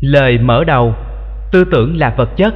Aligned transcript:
Lời 0.00 0.38
mở 0.38 0.64
đầu 0.64 0.94
Tư 1.52 1.64
tưởng 1.64 1.96
là 1.96 2.14
vật 2.16 2.36
chất. 2.36 2.54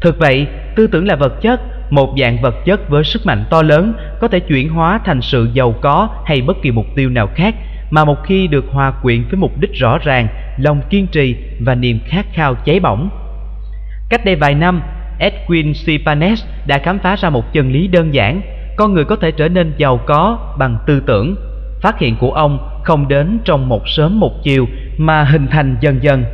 Thực 0.00 0.18
vậy, 0.18 0.46
tư 0.76 0.86
tưởng 0.86 1.06
là 1.06 1.16
vật 1.16 1.40
chất 1.40 1.60
Một 1.90 2.14
dạng 2.18 2.42
vật 2.42 2.54
chất 2.64 2.88
với 2.88 3.04
sức 3.04 3.26
mạnh 3.26 3.44
to 3.50 3.62
lớn 3.62 3.92
Có 4.20 4.28
thể 4.28 4.40
chuyển 4.40 4.68
hóa 4.68 5.00
thành 5.04 5.20
sự 5.20 5.48
giàu 5.52 5.74
có 5.80 6.08
Hay 6.24 6.40
bất 6.40 6.56
kỳ 6.62 6.70
mục 6.70 6.86
tiêu 6.94 7.10
nào 7.10 7.28
khác 7.34 7.54
Mà 7.90 8.04
một 8.04 8.24
khi 8.24 8.46
được 8.46 8.64
hòa 8.70 8.90
quyện 8.90 9.24
với 9.30 9.36
mục 9.36 9.58
đích 9.60 9.74
rõ 9.74 9.98
ràng 9.98 10.28
Lòng 10.58 10.80
kiên 10.90 11.06
trì 11.06 11.36
và 11.60 11.74
niềm 11.74 11.98
khát 12.06 12.26
khao 12.32 12.54
cháy 12.54 12.80
bỏng. 12.80 13.10
Cách 14.08 14.24
đây 14.24 14.36
vài 14.36 14.54
năm 14.54 14.82
Edwin 15.20 15.72
C. 15.72 16.06
Panes 16.06 16.44
đã 16.66 16.78
khám 16.78 16.98
phá 16.98 17.16
ra 17.16 17.30
một 17.30 17.52
chân 17.52 17.72
lý 17.72 17.88
đơn 17.88 18.14
giản 18.14 18.40
Con 18.76 18.94
người 18.94 19.04
có 19.04 19.16
thể 19.16 19.30
trở 19.30 19.48
nên 19.48 19.72
giàu 19.78 20.00
có 20.06 20.38
bằng 20.58 20.78
tư 20.86 21.02
tưởng. 21.06 21.36
Phát 21.82 21.98
hiện 21.98 22.16
của 22.16 22.30
ông 22.30 22.80
không 22.84 23.08
đến 23.08 23.38
trong 23.44 23.68
một 23.68 23.88
sớm 23.88 24.20
một 24.20 24.32
chiều 24.42 24.66
Mà 24.98 25.24
hình 25.24 25.46
thành 25.46 25.76
dần 25.80 26.02
dần 26.02 26.24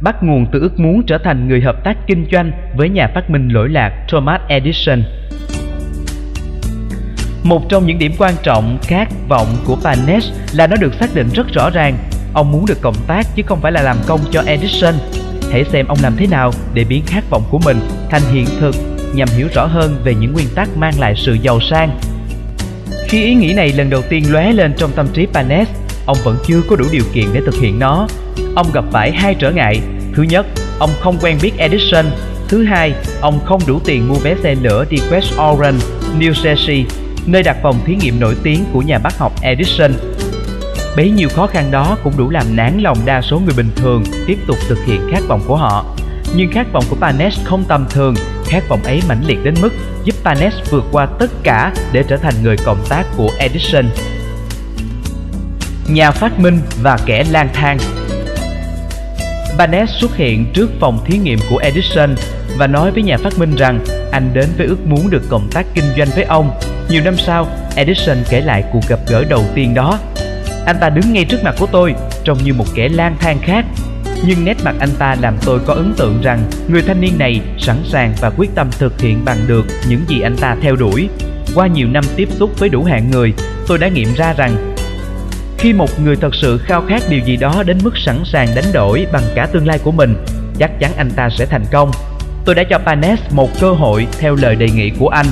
bắt 0.00 0.22
nguồn 0.22 0.46
từ 0.52 0.60
ước 0.60 0.80
muốn 0.80 1.02
trở 1.06 1.18
thành 1.18 1.48
người 1.48 1.60
hợp 1.60 1.84
tác 1.84 1.96
kinh 2.06 2.26
doanh 2.32 2.52
với 2.76 2.88
nhà 2.88 3.08
phát 3.14 3.30
minh 3.30 3.48
lỗi 3.48 3.68
lạc 3.68 3.92
Thomas 4.08 4.40
Edison. 4.48 5.02
Một 7.42 7.68
trong 7.68 7.86
những 7.86 7.98
điểm 7.98 8.12
quan 8.18 8.34
trọng 8.42 8.78
khát 8.82 9.08
vọng 9.28 9.46
của 9.66 9.76
Panes 9.84 10.30
là 10.52 10.66
nó 10.66 10.76
được 10.76 10.94
xác 10.94 11.14
định 11.14 11.28
rất 11.34 11.46
rõ 11.54 11.70
ràng. 11.70 11.96
Ông 12.34 12.52
muốn 12.52 12.66
được 12.66 12.80
cộng 12.80 12.96
tác 13.06 13.26
chứ 13.34 13.42
không 13.46 13.60
phải 13.60 13.72
là 13.72 13.82
làm 13.82 13.96
công 14.06 14.20
cho 14.30 14.42
Edison. 14.46 14.94
Hãy 15.52 15.64
xem 15.64 15.86
ông 15.86 15.98
làm 16.02 16.16
thế 16.16 16.26
nào 16.26 16.50
để 16.74 16.84
biến 16.84 17.02
khát 17.06 17.30
vọng 17.30 17.42
của 17.50 17.58
mình 17.64 17.76
thành 18.10 18.22
hiện 18.32 18.46
thực 18.60 18.74
nhằm 19.14 19.28
hiểu 19.36 19.48
rõ 19.54 19.66
hơn 19.66 19.96
về 20.04 20.14
những 20.14 20.32
nguyên 20.32 20.48
tắc 20.54 20.76
mang 20.76 20.94
lại 21.00 21.14
sự 21.16 21.36
giàu 21.42 21.60
sang. 21.60 21.98
Khi 23.08 23.24
ý 23.24 23.34
nghĩ 23.34 23.54
này 23.54 23.72
lần 23.72 23.90
đầu 23.90 24.02
tiên 24.02 24.32
lóe 24.32 24.52
lên 24.52 24.74
trong 24.76 24.90
tâm 24.96 25.06
trí 25.12 25.26
Panes, 25.26 25.68
ông 26.06 26.16
vẫn 26.24 26.36
chưa 26.46 26.62
có 26.68 26.76
đủ 26.76 26.84
điều 26.92 27.04
kiện 27.12 27.26
để 27.32 27.40
thực 27.46 27.54
hiện 27.54 27.78
nó. 27.78 28.06
Ông 28.54 28.66
gặp 28.72 28.84
phải 28.92 29.12
hai 29.12 29.34
trở 29.34 29.50
ngại. 29.50 29.80
Thứ 30.14 30.22
nhất, 30.22 30.46
ông 30.78 30.90
không 31.00 31.18
quen 31.22 31.38
biết 31.42 31.52
Edison. 31.58 32.04
Thứ 32.48 32.64
hai, 32.64 32.94
ông 33.20 33.40
không 33.44 33.60
đủ 33.66 33.78
tiền 33.84 34.08
mua 34.08 34.14
vé 34.14 34.34
xe 34.42 34.54
lửa 34.54 34.84
đi 34.90 34.96
West 35.10 35.52
Orange, 35.52 35.84
New 36.18 36.32
Jersey, 36.32 36.84
nơi 37.26 37.42
đặt 37.42 37.56
phòng 37.62 37.80
thí 37.84 37.94
nghiệm 37.94 38.20
nổi 38.20 38.34
tiếng 38.42 38.64
của 38.72 38.82
nhà 38.82 38.98
bác 38.98 39.18
học 39.18 39.32
Edison. 39.42 39.92
Bấy 40.96 41.10
nhiêu 41.10 41.28
khó 41.28 41.46
khăn 41.46 41.70
đó 41.70 41.96
cũng 42.04 42.12
đủ 42.16 42.30
làm 42.30 42.56
nản 42.56 42.80
lòng 42.80 42.98
đa 43.04 43.22
số 43.22 43.38
người 43.38 43.54
bình 43.56 43.70
thường 43.76 44.04
tiếp 44.26 44.38
tục 44.46 44.56
thực 44.68 44.78
hiện 44.86 45.00
khát 45.12 45.20
vọng 45.28 45.40
của 45.46 45.56
họ. 45.56 45.84
Nhưng 46.36 46.52
khát 46.52 46.72
vọng 46.72 46.84
của 46.90 46.96
Panes 46.96 47.38
không 47.44 47.64
tầm 47.68 47.86
thường, 47.90 48.14
khát 48.46 48.68
vọng 48.68 48.82
ấy 48.84 49.02
mãnh 49.08 49.22
liệt 49.26 49.38
đến 49.44 49.54
mức 49.62 49.72
giúp 50.04 50.14
Panes 50.24 50.54
vượt 50.70 50.84
qua 50.92 51.06
tất 51.06 51.30
cả 51.42 51.72
để 51.92 52.04
trở 52.08 52.16
thành 52.16 52.34
người 52.42 52.56
cộng 52.64 52.84
tác 52.88 53.04
của 53.16 53.30
Edison 53.38 53.84
nhà 55.88 56.10
phát 56.10 56.38
minh 56.38 56.58
và 56.82 56.98
kẻ 57.06 57.24
lang 57.30 57.48
thang. 57.52 57.78
Barnett 59.58 59.90
xuất 59.90 60.16
hiện 60.16 60.46
trước 60.54 60.70
phòng 60.80 61.04
thí 61.06 61.18
nghiệm 61.18 61.38
của 61.50 61.58
Edison 61.58 62.14
và 62.56 62.66
nói 62.66 62.90
với 62.90 63.02
nhà 63.02 63.16
phát 63.16 63.38
minh 63.38 63.54
rằng 63.56 63.84
anh 64.12 64.30
đến 64.34 64.48
với 64.58 64.66
ước 64.66 64.86
muốn 64.86 65.10
được 65.10 65.22
cộng 65.28 65.48
tác 65.50 65.66
kinh 65.74 65.84
doanh 65.96 66.08
với 66.14 66.24
ông. 66.24 66.50
Nhiều 66.88 67.02
năm 67.04 67.16
sau, 67.18 67.48
Edison 67.76 68.16
kể 68.30 68.40
lại 68.40 68.64
cuộc 68.72 68.88
gặp 68.88 68.98
gỡ 69.08 69.24
đầu 69.24 69.44
tiên 69.54 69.74
đó. 69.74 69.98
Anh 70.66 70.76
ta 70.80 70.90
đứng 70.90 71.12
ngay 71.12 71.24
trước 71.24 71.44
mặt 71.44 71.54
của 71.58 71.66
tôi, 71.66 71.94
trông 72.24 72.38
như 72.44 72.54
một 72.54 72.66
kẻ 72.74 72.88
lang 72.88 73.16
thang 73.20 73.38
khác. 73.42 73.64
Nhưng 74.26 74.44
nét 74.44 74.56
mặt 74.64 74.74
anh 74.78 74.90
ta 74.98 75.16
làm 75.20 75.36
tôi 75.44 75.60
có 75.66 75.74
ấn 75.74 75.94
tượng 75.96 76.20
rằng 76.22 76.42
người 76.68 76.82
thanh 76.82 77.00
niên 77.00 77.18
này 77.18 77.40
sẵn 77.58 77.76
sàng 77.92 78.14
và 78.20 78.30
quyết 78.30 78.50
tâm 78.54 78.70
thực 78.78 79.00
hiện 79.00 79.24
bằng 79.24 79.38
được 79.46 79.66
những 79.88 80.00
gì 80.08 80.20
anh 80.20 80.36
ta 80.36 80.56
theo 80.62 80.76
đuổi. 80.76 81.08
Qua 81.54 81.66
nhiều 81.66 81.88
năm 81.88 82.04
tiếp 82.16 82.28
xúc 82.30 82.50
với 82.58 82.68
đủ 82.68 82.84
hạng 82.84 83.10
người, 83.10 83.32
tôi 83.66 83.78
đã 83.78 83.88
nghiệm 83.88 84.14
ra 84.14 84.32
rằng 84.32 84.73
khi 85.58 85.72
một 85.72 86.00
người 86.00 86.16
thật 86.16 86.34
sự 86.34 86.58
khao 86.58 86.82
khát 86.88 87.02
điều 87.08 87.20
gì 87.20 87.36
đó 87.36 87.62
đến 87.66 87.78
mức 87.82 87.98
sẵn 87.98 88.16
sàng 88.24 88.48
đánh 88.54 88.72
đổi 88.72 89.06
bằng 89.12 89.22
cả 89.34 89.46
tương 89.46 89.66
lai 89.66 89.78
của 89.78 89.92
mình, 89.92 90.14
chắc 90.58 90.80
chắn 90.80 90.92
anh 90.96 91.10
ta 91.10 91.28
sẽ 91.30 91.46
thành 91.46 91.64
công. 91.72 91.90
Tôi 92.44 92.54
đã 92.54 92.64
cho 92.70 92.78
Panes 92.78 93.20
một 93.30 93.50
cơ 93.60 93.72
hội 93.72 94.06
theo 94.18 94.34
lời 94.34 94.56
đề 94.56 94.70
nghị 94.70 94.90
của 94.90 95.08
anh, 95.08 95.26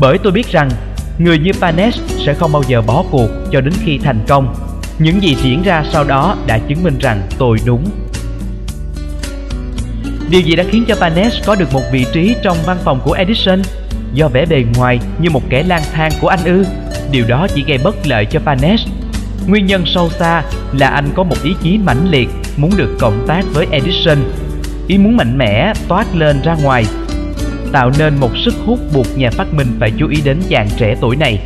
bởi 0.00 0.18
tôi 0.18 0.32
biết 0.32 0.52
rằng 0.52 0.70
người 1.18 1.38
như 1.38 1.52
Panes 1.60 2.00
sẽ 2.26 2.34
không 2.34 2.52
bao 2.52 2.62
giờ 2.68 2.82
bỏ 2.82 3.04
cuộc 3.10 3.28
cho 3.52 3.60
đến 3.60 3.74
khi 3.84 3.98
thành 3.98 4.20
công. 4.28 4.54
Những 4.98 5.22
gì 5.22 5.36
diễn 5.42 5.62
ra 5.62 5.84
sau 5.92 6.04
đó 6.04 6.36
đã 6.46 6.58
chứng 6.58 6.82
minh 6.82 6.98
rằng 6.98 7.22
tôi 7.38 7.58
đúng. 7.64 7.84
Điều 10.30 10.40
gì 10.40 10.56
đã 10.56 10.64
khiến 10.70 10.84
cho 10.88 10.94
Panes 10.94 11.34
có 11.46 11.54
được 11.54 11.72
một 11.72 11.82
vị 11.92 12.06
trí 12.12 12.36
trong 12.42 12.56
văn 12.66 12.76
phòng 12.84 13.00
của 13.04 13.12
Edison? 13.12 13.62
Do 14.12 14.28
vẻ 14.28 14.46
bề 14.46 14.64
ngoài 14.76 14.98
như 15.18 15.30
một 15.30 15.42
kẻ 15.50 15.62
lang 15.62 15.82
thang 15.92 16.12
của 16.20 16.28
anh 16.28 16.44
ư? 16.44 16.64
Điều 17.10 17.24
đó 17.28 17.46
chỉ 17.54 17.64
gây 17.66 17.78
bất 17.78 18.06
lợi 18.06 18.24
cho 18.24 18.40
Panes 18.40 18.80
Nguyên 19.46 19.66
nhân 19.66 19.84
sâu 19.86 20.10
xa 20.10 20.42
là 20.72 20.88
anh 20.88 21.08
có 21.14 21.22
một 21.22 21.36
ý 21.42 21.54
chí 21.62 21.78
mãnh 21.78 22.10
liệt 22.10 22.28
muốn 22.56 22.70
được 22.76 22.96
cộng 23.00 23.24
tác 23.26 23.42
với 23.52 23.66
Edison. 23.70 24.18
Ý 24.88 24.98
muốn 24.98 25.16
mạnh 25.16 25.38
mẽ 25.38 25.72
toát 25.88 26.06
lên 26.14 26.42
ra 26.42 26.54
ngoài, 26.54 26.84
tạo 27.72 27.92
nên 27.98 28.16
một 28.20 28.30
sức 28.44 28.54
hút 28.66 28.80
buộc 28.94 29.06
nhà 29.18 29.30
phát 29.30 29.54
minh 29.54 29.76
phải 29.80 29.92
chú 29.98 30.08
ý 30.08 30.20
đến 30.24 30.40
chàng 30.48 30.68
trẻ 30.76 30.96
tuổi 31.00 31.16
này. 31.16 31.38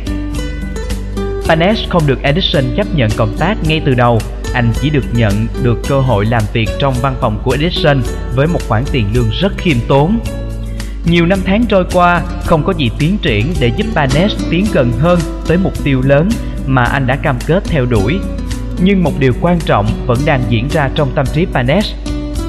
Panes 1.47 1.79
không 1.89 2.07
được 2.07 2.21
Edison 2.21 2.63
chấp 2.77 2.87
nhận 2.95 3.09
cộng 3.17 3.37
tác 3.37 3.55
ngay 3.67 3.81
từ 3.85 3.93
đầu, 3.93 4.19
anh 4.53 4.71
chỉ 4.81 4.89
được 4.89 5.05
nhận 5.13 5.47
được 5.63 5.77
cơ 5.87 5.99
hội 5.99 6.25
làm 6.25 6.43
việc 6.53 6.69
trong 6.79 6.93
văn 7.01 7.15
phòng 7.21 7.41
của 7.43 7.51
Edison 7.59 8.01
với 8.35 8.47
một 8.47 8.59
khoản 8.67 8.83
tiền 8.91 9.05
lương 9.13 9.29
rất 9.41 9.57
khiêm 9.57 9.77
tốn. 9.87 10.19
Nhiều 11.05 11.25
năm 11.25 11.39
tháng 11.45 11.65
trôi 11.65 11.85
qua, 11.93 12.21
không 12.45 12.63
có 12.63 12.73
gì 12.77 12.89
tiến 12.99 13.17
triển 13.21 13.53
để 13.59 13.71
giúp 13.77 13.87
Panes 13.95 14.31
tiến 14.49 14.65
gần 14.73 14.91
hơn 14.99 15.19
tới 15.47 15.57
mục 15.57 15.83
tiêu 15.83 16.01
lớn 16.01 16.29
mà 16.69 16.83
anh 16.83 17.07
đã 17.07 17.15
cam 17.15 17.37
kết 17.47 17.63
theo 17.65 17.85
đuổi. 17.85 18.19
Nhưng 18.81 19.03
một 19.03 19.11
điều 19.19 19.33
quan 19.41 19.59
trọng 19.59 19.85
vẫn 20.05 20.17
đang 20.25 20.43
diễn 20.49 20.67
ra 20.67 20.89
trong 20.95 21.11
tâm 21.15 21.25
trí 21.33 21.45
Panesh. 21.45 21.95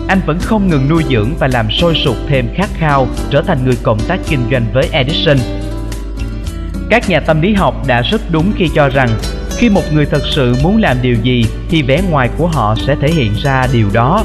Anh 0.08 0.20
vẫn 0.26 0.38
không 0.38 0.68
ngừng 0.68 0.88
nuôi 0.88 1.04
dưỡng 1.10 1.34
và 1.38 1.48
làm 1.48 1.70
sôi 1.70 1.94
sục 2.04 2.16
thêm 2.28 2.48
khát 2.54 2.68
khao, 2.78 3.06
trở 3.30 3.42
thành 3.42 3.64
người 3.64 3.76
cộng 3.82 3.98
tác 4.08 4.20
kinh 4.28 4.40
doanh 4.50 4.64
với 4.72 4.88
Edison. 4.92 5.36
Các 6.90 7.08
nhà 7.08 7.20
tâm 7.20 7.40
lý 7.40 7.54
học 7.54 7.86
đã 7.86 8.02
rất 8.02 8.20
đúng 8.30 8.52
khi 8.56 8.68
cho 8.74 8.88
rằng, 8.88 9.08
khi 9.56 9.68
một 9.68 9.82
người 9.92 10.06
thật 10.06 10.22
sự 10.30 10.56
muốn 10.62 10.80
làm 10.80 10.96
điều 11.02 11.16
gì 11.22 11.44
thì 11.68 11.82
vẻ 11.82 12.02
ngoài 12.10 12.30
của 12.38 12.46
họ 12.46 12.74
sẽ 12.86 12.96
thể 13.00 13.08
hiện 13.08 13.32
ra 13.42 13.66
điều 13.72 13.88
đó. 13.92 14.24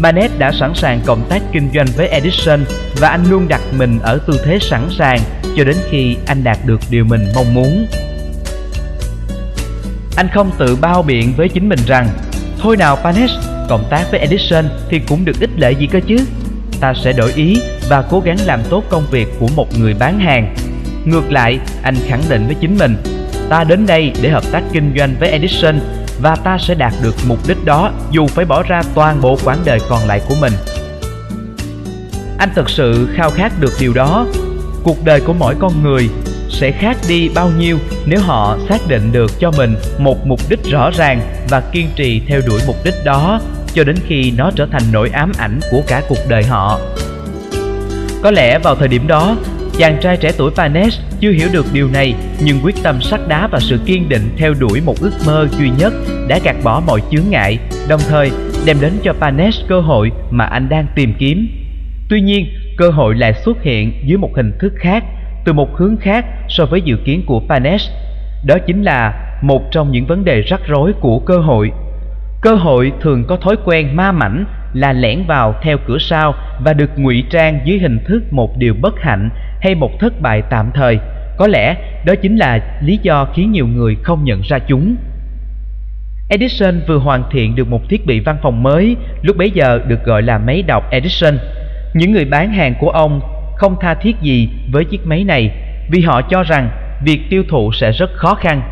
Barnett 0.00 0.38
đã 0.38 0.52
sẵn 0.52 0.74
sàng 0.74 1.00
cộng 1.06 1.28
tác 1.28 1.42
kinh 1.52 1.68
doanh 1.74 1.86
với 1.96 2.08
Edison 2.08 2.64
và 3.00 3.08
anh 3.08 3.30
luôn 3.30 3.48
đặt 3.48 3.60
mình 3.78 3.98
ở 4.02 4.18
tư 4.26 4.40
thế 4.44 4.58
sẵn 4.58 4.88
sàng 4.98 5.20
cho 5.56 5.64
đến 5.64 5.76
khi 5.90 6.16
anh 6.26 6.44
đạt 6.44 6.58
được 6.66 6.80
điều 6.90 7.04
mình 7.04 7.20
mong 7.34 7.54
muốn. 7.54 7.86
Anh 10.16 10.28
không 10.34 10.50
tự 10.58 10.76
bao 10.76 11.02
biện 11.02 11.32
với 11.36 11.48
chính 11.48 11.68
mình 11.68 11.78
rằng 11.86 12.08
Thôi 12.58 12.76
nào 12.76 12.96
Panesh, 12.96 13.34
cộng 13.68 13.84
tác 13.90 14.04
với 14.10 14.20
Edison 14.20 14.64
thì 14.88 15.00
cũng 15.08 15.24
được 15.24 15.40
ích 15.40 15.50
lợi 15.56 15.74
gì 15.74 15.86
cơ 15.86 16.00
chứ? 16.06 16.16
Ta 16.80 16.92
sẽ 17.04 17.12
đổi 17.12 17.32
ý 17.32 17.60
và 17.88 18.02
cố 18.10 18.20
gắng 18.20 18.36
làm 18.44 18.60
tốt 18.70 18.84
công 18.90 19.06
việc 19.10 19.28
của 19.40 19.48
một 19.56 19.78
người 19.78 19.94
bán 19.94 20.18
hàng. 20.18 20.54
Ngược 21.04 21.32
lại, 21.32 21.58
anh 21.82 21.94
khẳng 22.08 22.22
định 22.28 22.46
với 22.46 22.56
chính 22.60 22.78
mình 22.78 22.96
Ta 23.48 23.64
đến 23.64 23.86
đây 23.86 24.12
để 24.22 24.30
hợp 24.30 24.44
tác 24.52 24.62
kinh 24.72 24.94
doanh 24.98 25.14
với 25.20 25.28
Edison 25.28 25.80
Và 26.20 26.36
ta 26.36 26.58
sẽ 26.58 26.74
đạt 26.74 26.92
được 27.02 27.14
mục 27.28 27.38
đích 27.48 27.64
đó 27.64 27.90
dù 28.10 28.26
phải 28.26 28.44
bỏ 28.44 28.62
ra 28.62 28.82
toàn 28.94 29.20
bộ 29.20 29.38
quãng 29.44 29.58
đời 29.64 29.80
còn 29.88 30.06
lại 30.06 30.20
của 30.28 30.34
mình. 30.40 30.52
Anh 32.38 32.48
thật 32.54 32.70
sự 32.70 33.08
khao 33.14 33.30
khát 33.30 33.52
được 33.60 33.72
điều 33.80 33.92
đó. 33.94 34.26
Cuộc 34.84 35.04
đời 35.04 35.20
của 35.20 35.32
mỗi 35.32 35.54
con 35.60 35.82
người 35.82 36.10
sẽ 36.54 36.70
khác 36.70 36.96
đi 37.08 37.28
bao 37.34 37.50
nhiêu 37.58 37.78
nếu 38.06 38.20
họ 38.20 38.58
xác 38.68 38.78
định 38.88 39.12
được 39.12 39.30
cho 39.40 39.50
mình 39.50 39.74
một 39.98 40.26
mục 40.26 40.40
đích 40.48 40.64
rõ 40.70 40.90
ràng 40.90 41.20
và 41.48 41.62
kiên 41.72 41.88
trì 41.96 42.20
theo 42.26 42.40
đuổi 42.46 42.60
mục 42.66 42.76
đích 42.84 42.94
đó 43.04 43.40
cho 43.74 43.84
đến 43.84 43.96
khi 44.06 44.32
nó 44.36 44.50
trở 44.56 44.66
thành 44.72 44.82
nỗi 44.92 45.10
ám 45.12 45.32
ảnh 45.38 45.60
của 45.70 45.82
cả 45.86 46.02
cuộc 46.08 46.18
đời 46.28 46.44
họ. 46.44 46.80
Có 48.22 48.30
lẽ 48.30 48.58
vào 48.58 48.74
thời 48.74 48.88
điểm 48.88 49.06
đó, 49.06 49.36
chàng 49.78 49.98
trai 50.02 50.16
trẻ 50.16 50.32
tuổi 50.38 50.50
Panes 50.56 50.98
chưa 51.20 51.30
hiểu 51.30 51.48
được 51.52 51.66
điều 51.72 51.88
này 51.88 52.14
nhưng 52.44 52.60
quyết 52.62 52.74
tâm 52.82 53.02
sắt 53.02 53.20
đá 53.28 53.46
và 53.46 53.58
sự 53.60 53.78
kiên 53.86 54.08
định 54.08 54.30
theo 54.36 54.54
đuổi 54.60 54.80
một 54.80 54.94
ước 55.00 55.12
mơ 55.26 55.48
duy 55.58 55.70
nhất 55.78 55.92
đã 56.28 56.38
gạt 56.44 56.56
bỏ 56.62 56.82
mọi 56.86 57.00
chướng 57.10 57.30
ngại, 57.30 57.58
đồng 57.88 58.00
thời 58.08 58.30
đem 58.66 58.76
đến 58.80 58.92
cho 59.02 59.12
Panes 59.12 59.54
cơ 59.68 59.80
hội 59.80 60.10
mà 60.30 60.44
anh 60.44 60.68
đang 60.68 60.86
tìm 60.94 61.14
kiếm. 61.18 61.48
Tuy 62.08 62.20
nhiên, 62.20 62.46
cơ 62.76 62.90
hội 62.90 63.14
lại 63.14 63.32
xuất 63.44 63.62
hiện 63.62 63.92
dưới 64.06 64.18
một 64.18 64.30
hình 64.36 64.52
thức 64.60 64.72
khác 64.76 65.04
từ 65.44 65.52
một 65.52 65.76
hướng 65.76 65.96
khác 65.96 66.24
so 66.48 66.66
với 66.66 66.80
dự 66.80 66.96
kiến 66.96 67.22
của 67.26 67.42
Panes. 67.48 67.90
Đó 68.46 68.58
chính 68.66 68.82
là 68.82 69.12
một 69.42 69.62
trong 69.70 69.92
những 69.92 70.06
vấn 70.06 70.24
đề 70.24 70.40
rắc 70.40 70.60
rối 70.66 70.92
của 71.00 71.18
cơ 71.18 71.38
hội. 71.38 71.72
Cơ 72.40 72.54
hội 72.54 72.92
thường 73.00 73.24
có 73.24 73.36
thói 73.36 73.56
quen 73.64 73.96
ma 73.96 74.12
mảnh 74.12 74.44
là 74.72 74.92
lẻn 74.92 75.24
vào 75.26 75.54
theo 75.62 75.78
cửa 75.86 75.98
sau 75.98 76.34
và 76.64 76.72
được 76.72 76.90
ngụy 76.96 77.24
trang 77.30 77.60
dưới 77.64 77.78
hình 77.78 77.98
thức 78.04 78.32
một 78.32 78.56
điều 78.56 78.74
bất 78.80 79.00
hạnh 79.00 79.30
hay 79.60 79.74
một 79.74 79.90
thất 80.00 80.20
bại 80.20 80.42
tạm 80.50 80.70
thời. 80.74 80.98
Có 81.36 81.46
lẽ 81.46 81.76
đó 82.04 82.14
chính 82.22 82.36
là 82.36 82.78
lý 82.82 82.98
do 83.02 83.24
khiến 83.34 83.52
nhiều 83.52 83.66
người 83.66 83.96
không 84.02 84.24
nhận 84.24 84.40
ra 84.40 84.58
chúng. 84.58 84.96
Edison 86.28 86.80
vừa 86.88 86.98
hoàn 86.98 87.22
thiện 87.30 87.56
được 87.56 87.68
một 87.68 87.88
thiết 87.88 88.06
bị 88.06 88.20
văn 88.20 88.36
phòng 88.42 88.62
mới, 88.62 88.96
lúc 89.22 89.36
bấy 89.36 89.50
giờ 89.50 89.80
được 89.86 90.04
gọi 90.04 90.22
là 90.22 90.38
máy 90.38 90.62
đọc 90.62 90.90
Edison. 90.90 91.38
Những 91.94 92.12
người 92.12 92.24
bán 92.24 92.52
hàng 92.52 92.74
của 92.80 92.90
ông 92.90 93.20
không 93.56 93.76
tha 93.80 93.94
thiết 93.94 94.16
gì 94.20 94.48
với 94.72 94.84
chiếc 94.84 95.06
máy 95.06 95.24
này, 95.24 95.50
vì 95.90 96.00
họ 96.00 96.22
cho 96.22 96.42
rằng 96.42 96.70
việc 97.04 97.20
tiêu 97.30 97.42
thụ 97.50 97.72
sẽ 97.72 97.92
rất 97.92 98.10
khó 98.16 98.34
khăn. 98.34 98.62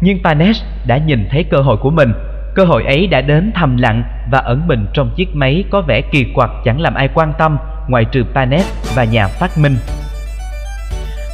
Nhưng 0.00 0.22
Panes 0.24 0.62
đã 0.86 0.96
nhìn 0.96 1.28
thấy 1.30 1.44
cơ 1.44 1.58
hội 1.58 1.76
của 1.76 1.90
mình. 1.90 2.12
cơ 2.54 2.64
hội 2.64 2.84
ấy 2.84 3.06
đã 3.06 3.20
đến 3.20 3.52
thầm 3.54 3.76
lặng 3.76 4.02
và 4.30 4.38
ẩn 4.38 4.66
mình 4.66 4.86
trong 4.94 5.10
chiếc 5.16 5.36
máy 5.36 5.64
có 5.70 5.80
vẻ 5.80 6.00
kỳ 6.00 6.24
quặc 6.34 6.50
chẳng 6.64 6.80
làm 6.80 6.94
ai 6.94 7.08
quan 7.14 7.32
tâm, 7.38 7.58
ngoại 7.88 8.04
trừ 8.04 8.24
panes 8.34 8.94
và 8.94 9.04
nhà 9.04 9.26
phát 9.26 9.58
minh. 9.58 9.76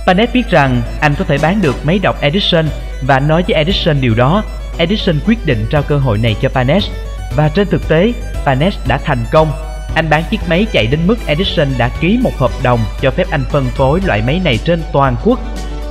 Panet 0.07 0.29
biết 0.35 0.51
rằng 0.51 0.83
anh 1.01 1.15
có 1.19 1.25
thể 1.25 1.39
bán 1.43 1.61
được 1.63 1.75
máy 1.85 2.01
đọc 2.03 2.17
Edison 2.21 2.65
và 3.07 3.21
nói 3.21 3.45
với 3.49 3.57
Edison 3.57 3.97
điều 4.01 4.15
đó. 4.15 4.43
Edison 4.79 5.17
quyết 5.27 5.39
định 5.47 5.67
trao 5.71 5.83
cơ 5.83 5.99
hội 5.99 6.19
này 6.19 6.37
cho 6.41 6.49
Panet 6.49 6.83
và 7.37 7.49
trên 7.49 7.69
thực 7.71 7.89
tế 7.89 8.13
Panet 8.47 8.73
đã 8.89 8.99
thành 9.05 9.25
công. 9.33 9.49
Anh 9.99 10.11
bán 10.11 10.25
chiếc 10.31 10.41
máy 10.49 10.67
chạy 10.73 10.87
đến 10.87 11.01
mức 11.07 11.27
Edison 11.27 11.69
đã 11.79 11.89
ký 12.01 12.19
một 12.23 12.39
hợp 12.39 12.51
đồng 12.63 12.81
cho 13.01 13.11
phép 13.11 13.27
anh 13.31 13.45
phân 13.51 13.65
phối 13.65 14.01
loại 14.05 14.23
máy 14.27 14.41
này 14.45 14.59
trên 14.65 14.83
toàn 14.93 15.17
quốc. 15.25 15.39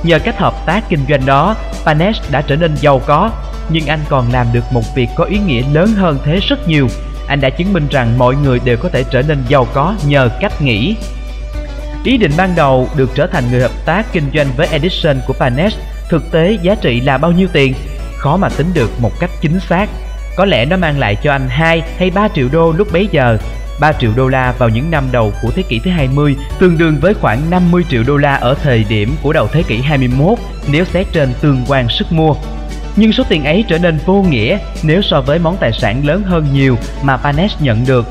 Nhờ 0.02 0.18
cách 0.18 0.38
hợp 0.38 0.54
tác 0.66 0.84
kinh 0.88 1.00
doanh 1.08 1.26
đó, 1.26 1.56
Panes 1.84 2.16
đã 2.30 2.42
trở 2.42 2.56
nên 2.56 2.74
giàu 2.76 3.02
có, 3.06 3.30
nhưng 3.68 3.86
anh 3.86 4.00
còn 4.08 4.32
làm 4.32 4.46
được 4.52 4.64
một 4.72 4.94
việc 4.94 5.08
có 5.16 5.24
ý 5.24 5.38
nghĩa 5.38 5.62
lớn 5.72 5.88
hơn 5.88 6.18
thế 6.24 6.40
rất 6.48 6.68
nhiều. 6.68 6.88
Anh 7.26 7.40
đã 7.40 7.50
chứng 7.50 7.72
minh 7.72 7.86
rằng 7.90 8.18
mọi 8.18 8.34
người 8.34 8.60
đều 8.64 8.76
có 8.76 8.88
thể 8.88 9.04
trở 9.10 9.22
nên 9.22 9.38
giàu 9.48 9.66
có 9.74 9.94
nhờ 10.06 10.28
cách 10.40 10.62
nghĩ. 10.62 10.96
Ý 12.04 12.16
định 12.16 12.32
ban 12.36 12.54
đầu 12.56 12.88
được 12.96 13.10
trở 13.14 13.26
thành 13.26 13.44
người 13.50 13.60
hợp 13.60 13.84
tác 13.84 14.12
kinh 14.12 14.30
doanh 14.34 14.46
với 14.56 14.66
Edison 14.66 15.16
của 15.26 15.32
Panes 15.32 15.74
thực 16.08 16.32
tế 16.32 16.58
giá 16.62 16.74
trị 16.74 17.00
là 17.00 17.18
bao 17.18 17.32
nhiêu 17.32 17.48
tiền? 17.52 17.74
Khó 18.16 18.36
mà 18.36 18.48
tính 18.48 18.74
được 18.74 18.90
một 19.00 19.12
cách 19.20 19.30
chính 19.40 19.60
xác. 19.60 19.88
Có 20.36 20.44
lẽ 20.44 20.64
nó 20.64 20.76
mang 20.76 20.98
lại 20.98 21.16
cho 21.22 21.32
anh 21.32 21.48
2 21.48 21.82
hay 21.98 22.10
3 22.10 22.28
triệu 22.28 22.48
đô 22.52 22.72
lúc 22.72 22.88
bấy 22.92 23.08
giờ. 23.12 23.38
3 23.80 23.92
triệu 23.92 24.12
đô 24.16 24.28
la 24.28 24.54
vào 24.58 24.68
những 24.68 24.90
năm 24.90 25.04
đầu 25.12 25.32
của 25.42 25.50
thế 25.50 25.62
kỷ 25.62 25.78
thứ 25.78 25.90
20 25.90 26.36
tương 26.58 26.78
đương 26.78 26.96
với 27.00 27.14
khoảng 27.14 27.50
50 27.50 27.84
triệu 27.88 28.02
đô 28.06 28.16
la 28.16 28.34
ở 28.34 28.54
thời 28.62 28.84
điểm 28.88 29.14
của 29.22 29.32
đầu 29.32 29.48
thế 29.52 29.62
kỷ 29.62 29.80
21 29.80 30.38
nếu 30.72 30.84
xét 30.84 31.06
trên 31.12 31.28
tương 31.40 31.64
quan 31.68 31.88
sức 31.88 32.12
mua. 32.12 32.34
Nhưng 32.96 33.12
số 33.12 33.24
tiền 33.28 33.44
ấy 33.44 33.64
trở 33.68 33.78
nên 33.78 33.98
vô 34.06 34.22
nghĩa 34.22 34.58
nếu 34.82 35.02
so 35.02 35.20
với 35.20 35.38
món 35.38 35.56
tài 35.56 35.72
sản 35.72 36.06
lớn 36.06 36.22
hơn 36.22 36.46
nhiều 36.52 36.76
mà 37.02 37.16
Panes 37.16 37.52
nhận 37.60 37.84
được. 37.86 38.06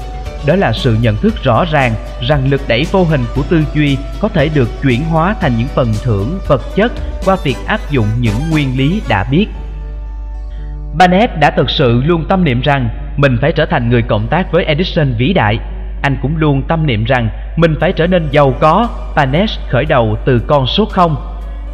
Đó 0.46 0.56
là 0.56 0.74
sự 0.74 0.98
nhận 1.02 1.16
thức 1.18 1.44
rõ 1.44 1.66
ràng 1.72 1.94
rằng 2.28 2.52
lực 2.52 2.62
đẩy 2.68 2.86
vô 2.92 3.04
hình 3.04 3.26
của 3.36 3.44
tư 3.50 3.64
duy 3.74 3.98
có 4.20 4.30
thể 4.30 4.50
được 4.50 4.70
chuyển 4.84 5.04
hóa 5.04 5.36
thành 5.42 5.58
những 5.58 5.68
phần 5.68 5.94
thưởng 6.04 6.40
vật 6.48 6.62
chất 6.76 6.92
qua 7.26 7.38
việc 7.44 7.56
áp 7.68 7.92
dụng 7.92 8.08
những 8.20 8.50
nguyên 8.52 8.78
lý 8.78 9.02
đã 9.08 9.24
biết. 9.32 9.48
Barnett 10.98 11.40
đã 11.40 11.52
thực 11.52 11.70
sự 11.70 12.02
luôn 12.06 12.26
tâm 12.30 12.44
niệm 12.44 12.62
rằng 12.62 12.90
mình 13.18 13.38
phải 13.42 13.52
trở 13.52 13.66
thành 13.66 13.90
người 13.90 14.02
cộng 14.02 14.28
tác 14.28 14.52
với 14.52 14.64
Edison 14.64 15.14
vĩ 15.18 15.34
đại. 15.34 15.60
Anh 16.02 16.18
cũng 16.22 16.38
luôn 16.38 16.62
tâm 16.68 16.86
niệm 16.86 17.04
rằng 17.04 17.30
mình 17.56 17.76
phải 17.80 17.94
trở 17.94 18.08
nên 18.08 18.28
giàu 18.32 18.54
có. 18.60 18.90
Panesh 19.16 19.60
khởi 19.70 19.86
đầu 19.86 20.18
từ 20.26 20.40
con 20.48 20.68
số 20.68 20.86
0. 20.86 21.16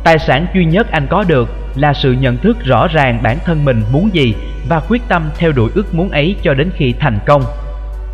Tài 0.03 0.19
sản 0.19 0.47
duy 0.53 0.65
nhất 0.65 0.91
anh 0.91 1.07
có 1.09 1.23
được 1.27 1.49
là 1.75 1.93
sự 1.93 2.11
nhận 2.11 2.37
thức 2.37 2.57
rõ 2.65 2.87
ràng 2.87 3.19
bản 3.23 3.37
thân 3.45 3.65
mình 3.65 3.81
muốn 3.91 4.09
gì 4.13 4.35
và 4.69 4.81
quyết 4.89 5.01
tâm 5.07 5.29
theo 5.37 5.51
đuổi 5.51 5.69
ước 5.75 5.93
muốn 5.93 6.09
ấy 6.09 6.35
cho 6.41 6.53
đến 6.53 6.69
khi 6.75 6.93
thành 6.99 7.19
công. 7.25 7.43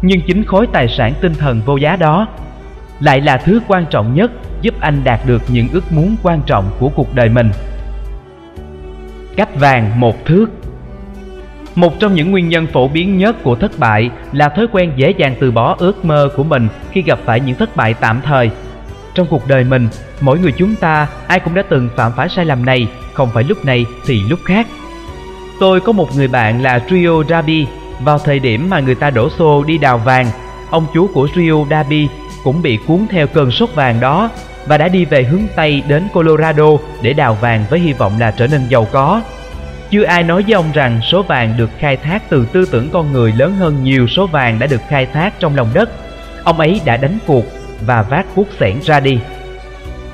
Nhưng 0.01 0.21
chính 0.27 0.45
khối 0.45 0.67
tài 0.73 0.87
sản 0.87 1.13
tinh 1.21 1.33
thần 1.33 1.61
vô 1.65 1.77
giá 1.77 1.95
đó 1.95 2.27
lại 2.99 3.21
là 3.21 3.37
thứ 3.37 3.61
quan 3.67 3.85
trọng 3.89 4.15
nhất 4.15 4.31
giúp 4.61 4.73
anh 4.79 5.01
đạt 5.03 5.19
được 5.25 5.41
những 5.47 5.67
ước 5.73 5.91
muốn 5.91 6.15
quan 6.23 6.41
trọng 6.45 6.65
của 6.79 6.89
cuộc 6.89 7.15
đời 7.15 7.29
mình. 7.29 7.49
Cách 9.35 9.59
vàng 9.59 9.99
một 9.99 10.25
thước 10.25 10.47
một 11.75 11.99
trong 11.99 12.15
những 12.15 12.31
nguyên 12.31 12.49
nhân 12.49 12.67
phổ 12.67 12.87
biến 12.87 13.17
nhất 13.17 13.43
của 13.43 13.55
thất 13.55 13.79
bại 13.79 14.09
là 14.31 14.49
thói 14.49 14.67
quen 14.71 14.91
dễ 14.95 15.11
dàng 15.11 15.35
từ 15.39 15.51
bỏ 15.51 15.75
ước 15.79 16.05
mơ 16.05 16.29
của 16.35 16.43
mình 16.43 16.67
khi 16.91 17.01
gặp 17.01 17.19
phải 17.25 17.39
những 17.39 17.55
thất 17.55 17.75
bại 17.75 17.93
tạm 17.93 18.21
thời. 18.25 18.49
Trong 19.15 19.27
cuộc 19.29 19.47
đời 19.47 19.63
mình, 19.63 19.87
mỗi 20.21 20.39
người 20.39 20.51
chúng 20.51 20.75
ta 20.75 21.07
ai 21.27 21.39
cũng 21.39 21.53
đã 21.55 21.63
từng 21.69 21.89
phạm 21.95 22.11
phải 22.15 22.29
sai 22.29 22.45
lầm 22.45 22.65
này, 22.65 22.87
không 23.13 23.29
phải 23.33 23.43
lúc 23.43 23.65
này 23.65 23.85
thì 24.05 24.21
lúc 24.29 24.39
khác. 24.45 24.67
Tôi 25.59 25.79
có 25.79 25.91
một 25.91 26.15
người 26.15 26.27
bạn 26.27 26.63
là 26.63 26.79
Trio 26.89 27.23
Dabi, 27.29 27.67
vào 27.99 28.19
thời 28.19 28.39
điểm 28.39 28.69
mà 28.69 28.79
người 28.79 28.95
ta 28.95 29.09
đổ 29.09 29.29
xô 29.29 29.63
đi 29.63 29.77
đào 29.77 29.97
vàng, 29.97 30.27
ông 30.69 30.85
chú 30.93 31.09
của 31.13 31.27
Trio 31.33 31.65
Dabi 31.69 32.07
cũng 32.43 32.61
bị 32.61 32.79
cuốn 32.87 33.05
theo 33.09 33.27
cơn 33.27 33.51
sốt 33.51 33.75
vàng 33.75 33.99
đó 33.99 34.29
và 34.67 34.77
đã 34.77 34.87
đi 34.87 35.05
về 35.05 35.23
hướng 35.23 35.43
Tây 35.55 35.83
đến 35.87 36.07
Colorado 36.13 36.67
để 37.01 37.13
đào 37.13 37.37
vàng 37.41 37.65
với 37.69 37.79
hy 37.79 37.93
vọng 37.93 38.13
là 38.19 38.31
trở 38.31 38.47
nên 38.47 38.61
giàu 38.69 38.87
có. 38.91 39.21
Chưa 39.91 40.03
ai 40.03 40.23
nói 40.23 40.43
với 40.43 40.53
ông 40.53 40.71
rằng 40.73 41.01
số 41.03 41.23
vàng 41.23 41.53
được 41.57 41.69
khai 41.79 41.97
thác 41.97 42.29
từ 42.29 42.45
tư 42.53 42.65
tưởng 42.71 42.89
con 42.93 43.13
người 43.13 43.33
lớn 43.37 43.55
hơn 43.55 43.83
nhiều 43.83 44.07
số 44.07 44.27
vàng 44.27 44.59
đã 44.59 44.67
được 44.67 44.81
khai 44.89 45.05
thác 45.05 45.39
trong 45.39 45.55
lòng 45.55 45.69
đất. 45.73 45.89
Ông 46.43 46.59
ấy 46.59 46.81
đã 46.85 46.97
đánh 46.97 47.17
cuộc 47.27 47.45
và 47.85 48.01
vác 48.01 48.25
cuốc 48.35 48.47
xẻng 48.59 48.79
ra 48.83 48.99
đi. 48.99 49.19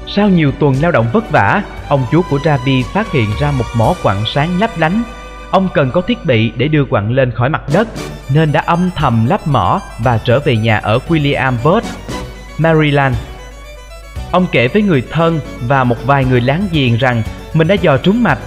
Sau 0.07 0.29
nhiều 0.29 0.51
tuần 0.51 0.75
lao 0.81 0.91
động 0.91 1.05
vất 1.13 1.31
vả, 1.31 1.63
ông 1.89 2.05
chú 2.11 2.21
của 2.29 2.39
Rabi 2.45 2.83
phát 2.93 3.11
hiện 3.11 3.29
ra 3.39 3.51
một 3.51 3.65
mỏ 3.77 3.93
quặng 4.03 4.23
sáng 4.33 4.59
lấp 4.59 4.69
lánh. 4.77 5.03
Ông 5.51 5.69
cần 5.73 5.91
có 5.91 6.01
thiết 6.01 6.25
bị 6.25 6.51
để 6.57 6.67
đưa 6.67 6.85
quặng 6.85 7.11
lên 7.11 7.31
khỏi 7.31 7.49
mặt 7.49 7.61
đất, 7.73 7.87
nên 8.33 8.51
đã 8.51 8.61
âm 8.65 8.89
thầm 8.95 9.27
lắp 9.27 9.47
mỏ 9.47 9.81
và 9.99 10.17
trở 10.23 10.39
về 10.39 10.55
nhà 10.55 10.77
ở 10.77 10.99
Williamsburg, 11.07 11.81
Maryland. 12.57 13.15
Ông 14.31 14.47
kể 14.51 14.67
với 14.67 14.81
người 14.81 15.03
thân 15.11 15.39
và 15.67 15.83
một 15.83 16.05
vài 16.05 16.25
người 16.25 16.41
láng 16.41 16.67
giềng 16.71 16.97
rằng 16.97 17.23
mình 17.53 17.67
đã 17.67 17.75
dò 17.75 17.97
trúng 17.97 18.23
mạch 18.23 18.39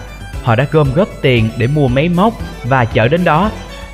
họ 0.48 0.54
đã 0.54 0.66
gom 0.72 0.94
góp 0.94 1.08
tiền 1.22 1.50
để 1.56 1.66
mua 1.66 1.88
máy 1.88 2.08
móc 2.08 2.34
và 2.64 2.84
chở 2.84 3.08
đến 3.08 3.24
đó. 3.24 3.50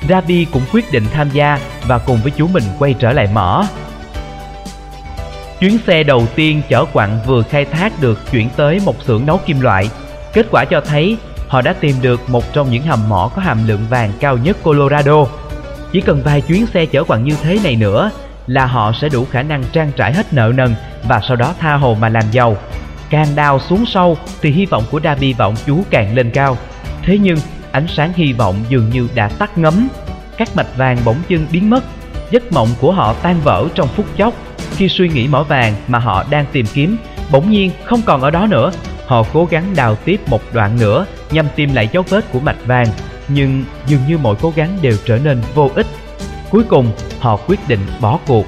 Ravi 0.09 0.45
cũng 0.45 0.61
quyết 0.73 0.91
định 0.91 1.03
tham 1.13 1.29
gia 1.29 1.59
và 1.87 1.97
cùng 1.97 2.17
với 2.23 2.31
chú 2.31 2.47
mình 2.47 2.63
quay 2.79 2.95
trở 2.99 3.13
lại 3.13 3.27
mỏ. 3.33 3.67
Chuyến 5.59 5.77
xe 5.87 6.03
đầu 6.03 6.27
tiên 6.35 6.61
chở 6.69 6.85
quặng 6.85 7.19
vừa 7.25 7.41
khai 7.41 7.65
thác 7.65 8.01
được 8.01 8.31
chuyển 8.31 8.49
tới 8.55 8.79
một 8.85 8.95
xưởng 9.03 9.25
nấu 9.25 9.37
kim 9.37 9.61
loại. 9.61 9.89
Kết 10.33 10.45
quả 10.51 10.65
cho 10.65 10.81
thấy 10.81 11.17
họ 11.47 11.61
đã 11.61 11.73
tìm 11.73 11.95
được 12.01 12.29
một 12.29 12.53
trong 12.53 12.71
những 12.71 12.83
hầm 12.83 13.09
mỏ 13.09 13.31
có 13.35 13.41
hàm 13.41 13.67
lượng 13.67 13.85
vàng 13.89 14.11
cao 14.19 14.37
nhất 14.37 14.57
Colorado. 14.63 15.25
Chỉ 15.91 16.01
cần 16.01 16.21
vài 16.23 16.41
chuyến 16.41 16.65
xe 16.65 16.85
chở 16.85 17.03
quặng 17.03 17.23
như 17.23 17.35
thế 17.43 17.59
này 17.63 17.75
nữa 17.75 18.11
là 18.47 18.65
họ 18.65 18.91
sẽ 19.01 19.09
đủ 19.09 19.25
khả 19.31 19.41
năng 19.41 19.63
trang 19.71 19.91
trải 19.97 20.13
hết 20.13 20.33
nợ 20.33 20.51
nần 20.55 20.75
và 21.07 21.21
sau 21.27 21.35
đó 21.35 21.53
tha 21.59 21.73
hồ 21.73 21.97
mà 21.99 22.09
làm 22.09 22.23
giàu. 22.31 22.57
Càng 23.15 23.35
đào 23.35 23.59
xuống 23.59 23.85
sâu 23.85 24.17
thì 24.41 24.51
hy 24.51 24.65
vọng 24.65 24.83
của 24.91 24.99
Davi 25.03 25.33
và 25.33 25.45
ông 25.45 25.55
chú 25.67 25.83
càng 25.89 26.15
lên 26.15 26.31
cao. 26.31 26.57
Thế 27.03 27.17
nhưng 27.17 27.37
ánh 27.71 27.87
sáng 27.87 28.13
hy 28.15 28.33
vọng 28.33 28.55
dường 28.69 28.89
như 28.89 29.07
đã 29.15 29.27
tắt 29.27 29.57
ngấm. 29.57 29.87
Các 30.37 30.55
mạch 30.55 30.77
vàng 30.77 30.97
bỗng 31.05 31.17
dưng 31.27 31.45
biến 31.51 31.69
mất. 31.69 31.83
Giấc 32.31 32.51
mộng 32.51 32.69
của 32.81 32.91
họ 32.91 33.13
tan 33.13 33.35
vỡ 33.43 33.67
trong 33.75 33.87
phút 33.87 34.05
chốc 34.17 34.33
khi 34.71 34.89
suy 34.89 35.09
nghĩ 35.09 35.27
mỏ 35.27 35.43
vàng 35.43 35.75
mà 35.87 35.99
họ 35.99 36.25
đang 36.29 36.45
tìm 36.51 36.65
kiếm 36.73 36.97
bỗng 37.31 37.51
nhiên 37.51 37.71
không 37.83 38.01
còn 38.05 38.21
ở 38.21 38.31
đó 38.31 38.47
nữa. 38.49 38.71
Họ 39.07 39.23
cố 39.33 39.45
gắng 39.45 39.63
đào 39.75 39.95
tiếp 39.95 40.19
một 40.27 40.41
đoạn 40.53 40.77
nữa 40.79 41.05
nhằm 41.31 41.45
tìm 41.55 41.73
lại 41.73 41.89
dấu 41.91 42.03
vết 42.09 42.31
của 42.31 42.39
mạch 42.39 42.65
vàng, 42.65 42.87
nhưng 43.27 43.63
dường 43.87 44.01
như 44.07 44.17
mọi 44.17 44.35
cố 44.41 44.53
gắng 44.55 44.77
đều 44.81 44.97
trở 45.05 45.17
nên 45.17 45.41
vô 45.53 45.71
ích. 45.75 45.87
Cuối 46.49 46.63
cùng, 46.63 46.91
họ 47.19 47.35
quyết 47.47 47.67
định 47.67 47.81
bỏ 48.01 48.19
cuộc. 48.27 48.45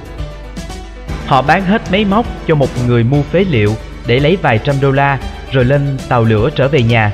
Họ 1.26 1.42
bán 1.42 1.64
hết 1.64 1.82
máy 1.92 2.04
móc 2.04 2.26
cho 2.46 2.54
một 2.54 2.68
người 2.86 3.04
mua 3.04 3.22
phế 3.22 3.44
liệu 3.50 3.74
để 4.08 4.20
lấy 4.20 4.36
vài 4.36 4.58
trăm 4.58 4.74
đô 4.80 4.90
la 4.90 5.18
rồi 5.52 5.64
lên 5.64 5.98
tàu 6.08 6.24
lửa 6.24 6.50
trở 6.56 6.68
về 6.68 6.82
nhà. 6.82 7.12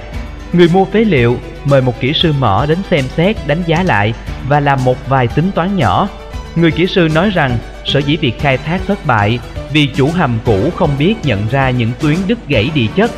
Người 0.53 0.69
mua 0.73 0.85
phế 0.85 0.99
liệu 0.99 1.37
mời 1.65 1.81
một 1.81 2.01
kỹ 2.01 2.13
sư 2.13 2.33
mỏ 2.39 2.67
đến 2.69 2.79
xem 2.91 3.05
xét, 3.17 3.37
đánh 3.47 3.63
giá 3.67 3.83
lại 3.83 4.15
và 4.49 4.61
làm 4.61 4.85
một 4.85 5.09
vài 5.09 5.27
tính 5.27 5.51
toán 5.55 5.77
nhỏ. 5.77 6.09
Người 6.57 6.71
kỹ 6.71 6.87
sư 6.87 7.09
nói 7.15 7.31
rằng 7.31 7.59
sở 7.85 7.99
dĩ 7.99 8.17
việc 8.17 8.41
khai 8.41 8.59
thác 8.59 8.81
thất 8.87 9.07
bại 9.07 9.39
vì 9.73 9.87
chủ 9.87 10.11
hầm 10.11 10.39
cũ 10.45 10.71
không 10.77 10.91
biết 10.99 11.15
nhận 11.25 11.49
ra 11.51 11.71
những 11.71 11.93
tuyến 12.01 12.17
đứt 12.27 12.39
gãy 12.49 12.71
địa 12.75 12.87
chất. 12.97 13.11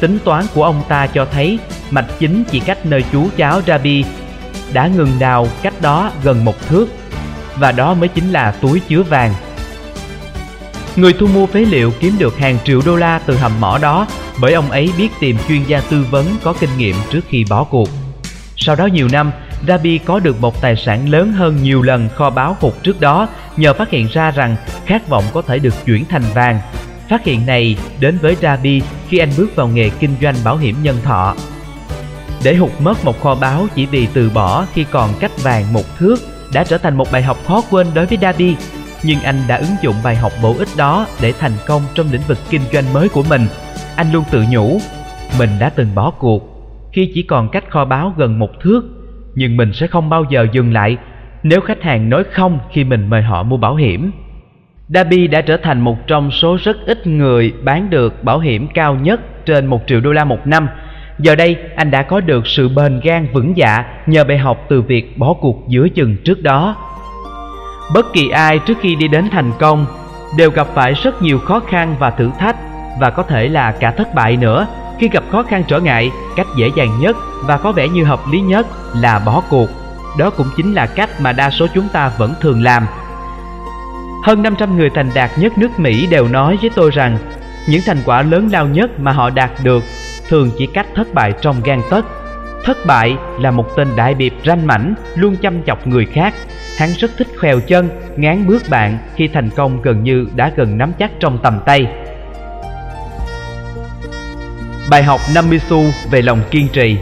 Tính 0.00 0.18
toán 0.24 0.44
của 0.54 0.64
ông 0.64 0.82
ta 0.88 1.06
cho 1.06 1.24
thấy 1.24 1.58
mạch 1.90 2.06
chính 2.18 2.44
chỉ 2.44 2.60
cách 2.60 2.86
nơi 2.86 3.04
chú 3.12 3.28
cháu 3.36 3.60
Rabi 3.66 4.04
đã 4.72 4.86
ngừng 4.86 5.18
đào 5.18 5.48
cách 5.62 5.74
đó 5.80 6.10
gần 6.22 6.44
một 6.44 6.66
thước 6.68 6.86
và 7.56 7.72
đó 7.72 7.94
mới 7.94 8.08
chính 8.08 8.32
là 8.32 8.50
túi 8.50 8.80
chứa 8.80 9.02
vàng 9.02 9.34
Người 10.98 11.12
thu 11.12 11.26
mua 11.26 11.46
phế 11.46 11.60
liệu 11.60 11.92
kiếm 12.00 12.12
được 12.18 12.38
hàng 12.38 12.58
triệu 12.64 12.80
đô 12.86 12.96
la 12.96 13.18
từ 13.26 13.36
hầm 13.36 13.52
mỏ 13.60 13.78
đó 13.78 14.06
bởi 14.40 14.52
ông 14.52 14.70
ấy 14.70 14.90
biết 14.98 15.08
tìm 15.20 15.36
chuyên 15.48 15.62
gia 15.64 15.80
tư 15.80 16.06
vấn 16.10 16.26
có 16.42 16.54
kinh 16.60 16.70
nghiệm 16.78 16.96
trước 17.10 17.20
khi 17.28 17.44
bỏ 17.50 17.64
cuộc. 17.64 17.88
Sau 18.56 18.76
đó 18.76 18.86
nhiều 18.86 19.08
năm, 19.12 19.32
Rabi 19.68 19.98
có 19.98 20.18
được 20.18 20.40
một 20.40 20.60
tài 20.60 20.76
sản 20.76 21.08
lớn 21.08 21.32
hơn 21.32 21.62
nhiều 21.62 21.82
lần 21.82 22.08
kho 22.08 22.30
báo 22.30 22.56
hụt 22.60 22.72
trước 22.82 23.00
đó 23.00 23.28
nhờ 23.56 23.74
phát 23.74 23.90
hiện 23.90 24.08
ra 24.12 24.30
rằng 24.30 24.56
khát 24.86 25.08
vọng 25.08 25.24
có 25.32 25.42
thể 25.42 25.58
được 25.58 25.74
chuyển 25.86 26.04
thành 26.04 26.22
vàng. 26.34 26.60
Phát 27.08 27.24
hiện 27.24 27.46
này 27.46 27.76
đến 28.00 28.18
với 28.22 28.36
Rabi 28.42 28.82
khi 29.08 29.18
anh 29.18 29.30
bước 29.36 29.56
vào 29.56 29.68
nghề 29.68 29.88
kinh 29.88 30.14
doanh 30.22 30.34
bảo 30.44 30.56
hiểm 30.56 30.76
nhân 30.82 30.96
thọ. 31.04 31.34
Để 32.44 32.54
hụt 32.54 32.70
mất 32.78 33.04
một 33.04 33.20
kho 33.22 33.34
báo 33.34 33.66
chỉ 33.74 33.86
vì 33.86 34.08
từ 34.14 34.30
bỏ 34.30 34.66
khi 34.74 34.84
còn 34.90 35.10
cách 35.20 35.42
vàng 35.42 35.72
một 35.72 35.98
thước 35.98 36.16
đã 36.52 36.64
trở 36.64 36.78
thành 36.78 36.96
một 36.96 37.12
bài 37.12 37.22
học 37.22 37.38
khó 37.46 37.62
quên 37.70 37.86
đối 37.94 38.06
với 38.06 38.18
Dabi 38.22 38.54
nhưng 39.02 39.20
anh 39.20 39.36
đã 39.48 39.56
ứng 39.56 39.76
dụng 39.82 39.94
bài 40.04 40.16
học 40.16 40.32
bổ 40.42 40.54
ích 40.58 40.68
đó 40.76 41.06
để 41.22 41.32
thành 41.40 41.52
công 41.66 41.82
trong 41.94 42.06
lĩnh 42.12 42.22
vực 42.28 42.38
kinh 42.50 42.62
doanh 42.72 42.92
mới 42.92 43.08
của 43.08 43.22
mình. 43.28 43.42
Anh 43.96 44.06
luôn 44.12 44.24
tự 44.30 44.44
nhủ, 44.50 44.78
mình 45.38 45.50
đã 45.60 45.70
từng 45.70 45.94
bỏ 45.94 46.10
cuộc 46.10 46.58
khi 46.92 47.12
chỉ 47.14 47.22
còn 47.22 47.48
cách 47.48 47.70
kho 47.70 47.84
báo 47.84 48.14
gần 48.16 48.38
một 48.38 48.50
thước, 48.60 48.82
nhưng 49.34 49.56
mình 49.56 49.72
sẽ 49.72 49.86
không 49.86 50.10
bao 50.10 50.24
giờ 50.30 50.46
dừng 50.52 50.72
lại 50.72 50.96
nếu 51.42 51.60
khách 51.60 51.82
hàng 51.82 52.10
nói 52.10 52.24
không 52.32 52.58
khi 52.72 52.84
mình 52.84 53.10
mời 53.10 53.22
họ 53.22 53.42
mua 53.42 53.56
bảo 53.56 53.74
hiểm. 53.74 54.10
Dabi 54.88 55.26
đã 55.26 55.40
trở 55.40 55.56
thành 55.56 55.80
một 55.80 56.06
trong 56.06 56.30
số 56.30 56.58
rất 56.62 56.76
ít 56.86 57.06
người 57.06 57.52
bán 57.62 57.90
được 57.90 58.24
bảo 58.24 58.38
hiểm 58.38 58.68
cao 58.74 58.94
nhất 58.94 59.20
trên 59.46 59.66
một 59.66 59.80
triệu 59.86 60.00
đô 60.00 60.12
la 60.12 60.24
một 60.24 60.46
năm. 60.46 60.68
Giờ 61.18 61.34
đây 61.34 61.56
anh 61.76 61.90
đã 61.90 62.02
có 62.02 62.20
được 62.20 62.46
sự 62.46 62.68
bền 62.68 63.00
gan 63.00 63.26
vững 63.32 63.56
dạ 63.56 63.84
nhờ 64.06 64.24
bài 64.24 64.38
học 64.38 64.66
từ 64.68 64.82
việc 64.82 65.18
bỏ 65.18 65.34
cuộc 65.40 65.64
giữa 65.68 65.88
chừng 65.88 66.16
trước 66.24 66.42
đó. 66.42 66.76
Bất 67.94 68.12
kỳ 68.12 68.28
ai 68.28 68.58
trước 68.58 68.78
khi 68.80 68.94
đi 68.94 69.08
đến 69.08 69.28
thành 69.30 69.52
công 69.58 69.86
đều 70.36 70.50
gặp 70.50 70.66
phải 70.74 70.92
rất 70.92 71.22
nhiều 71.22 71.38
khó 71.38 71.60
khăn 71.68 71.96
và 71.98 72.10
thử 72.10 72.30
thách 72.38 72.56
và 73.00 73.10
có 73.10 73.22
thể 73.22 73.48
là 73.48 73.72
cả 73.72 73.90
thất 73.90 74.14
bại 74.14 74.36
nữa. 74.36 74.66
Khi 74.98 75.08
gặp 75.08 75.24
khó 75.32 75.42
khăn 75.42 75.64
trở 75.68 75.80
ngại, 75.80 76.10
cách 76.36 76.46
dễ 76.56 76.70
dàng 76.76 77.00
nhất 77.00 77.16
và 77.44 77.56
có 77.56 77.72
vẻ 77.72 77.88
như 77.88 78.04
hợp 78.04 78.20
lý 78.30 78.40
nhất 78.40 78.66
là 78.94 79.18
bỏ 79.18 79.42
cuộc. 79.50 79.68
Đó 80.18 80.30
cũng 80.30 80.46
chính 80.56 80.72
là 80.72 80.86
cách 80.86 81.10
mà 81.20 81.32
đa 81.32 81.50
số 81.50 81.66
chúng 81.74 81.88
ta 81.92 82.10
vẫn 82.18 82.34
thường 82.40 82.62
làm. 82.62 82.86
Hơn 84.24 84.42
500 84.42 84.76
người 84.76 84.90
thành 84.90 85.10
đạt 85.14 85.30
nhất 85.36 85.58
nước 85.58 85.78
Mỹ 85.78 86.06
đều 86.06 86.28
nói 86.28 86.58
với 86.60 86.70
tôi 86.74 86.90
rằng 86.90 87.18
những 87.68 87.82
thành 87.86 87.98
quả 88.04 88.22
lớn 88.22 88.48
lao 88.52 88.66
nhất 88.66 89.00
mà 89.00 89.12
họ 89.12 89.30
đạt 89.30 89.50
được 89.62 89.82
thường 90.28 90.50
chỉ 90.58 90.66
cách 90.66 90.86
thất 90.94 91.14
bại 91.14 91.32
trong 91.40 91.56
gan 91.64 91.80
tấc. 91.90 92.04
Thất 92.64 92.86
bại 92.86 93.16
là 93.40 93.50
một 93.50 93.76
tên 93.76 93.88
đại 93.96 94.14
biệp 94.14 94.32
ranh 94.46 94.66
mảnh, 94.66 94.94
luôn 95.14 95.36
chăm 95.36 95.62
chọc 95.66 95.86
người 95.86 96.04
khác. 96.04 96.34
Hắn 96.78 96.90
rất 96.98 97.10
thích 97.18 97.28
khèo 97.40 97.60
chân, 97.60 97.88
ngán 98.16 98.46
bước 98.46 98.62
bạn 98.70 98.98
khi 99.16 99.28
thành 99.28 99.50
công 99.56 99.82
gần 99.82 100.04
như 100.04 100.26
đã 100.34 100.52
gần 100.56 100.78
nắm 100.78 100.92
chắc 100.98 101.10
trong 101.20 101.38
tầm 101.42 101.60
tay. 101.66 101.86
Bài 104.90 105.02
học 105.02 105.20
50 105.34 105.58
xu 105.68 105.84
về 106.10 106.22
lòng 106.22 106.40
kiên 106.50 106.68
trì 106.72 106.96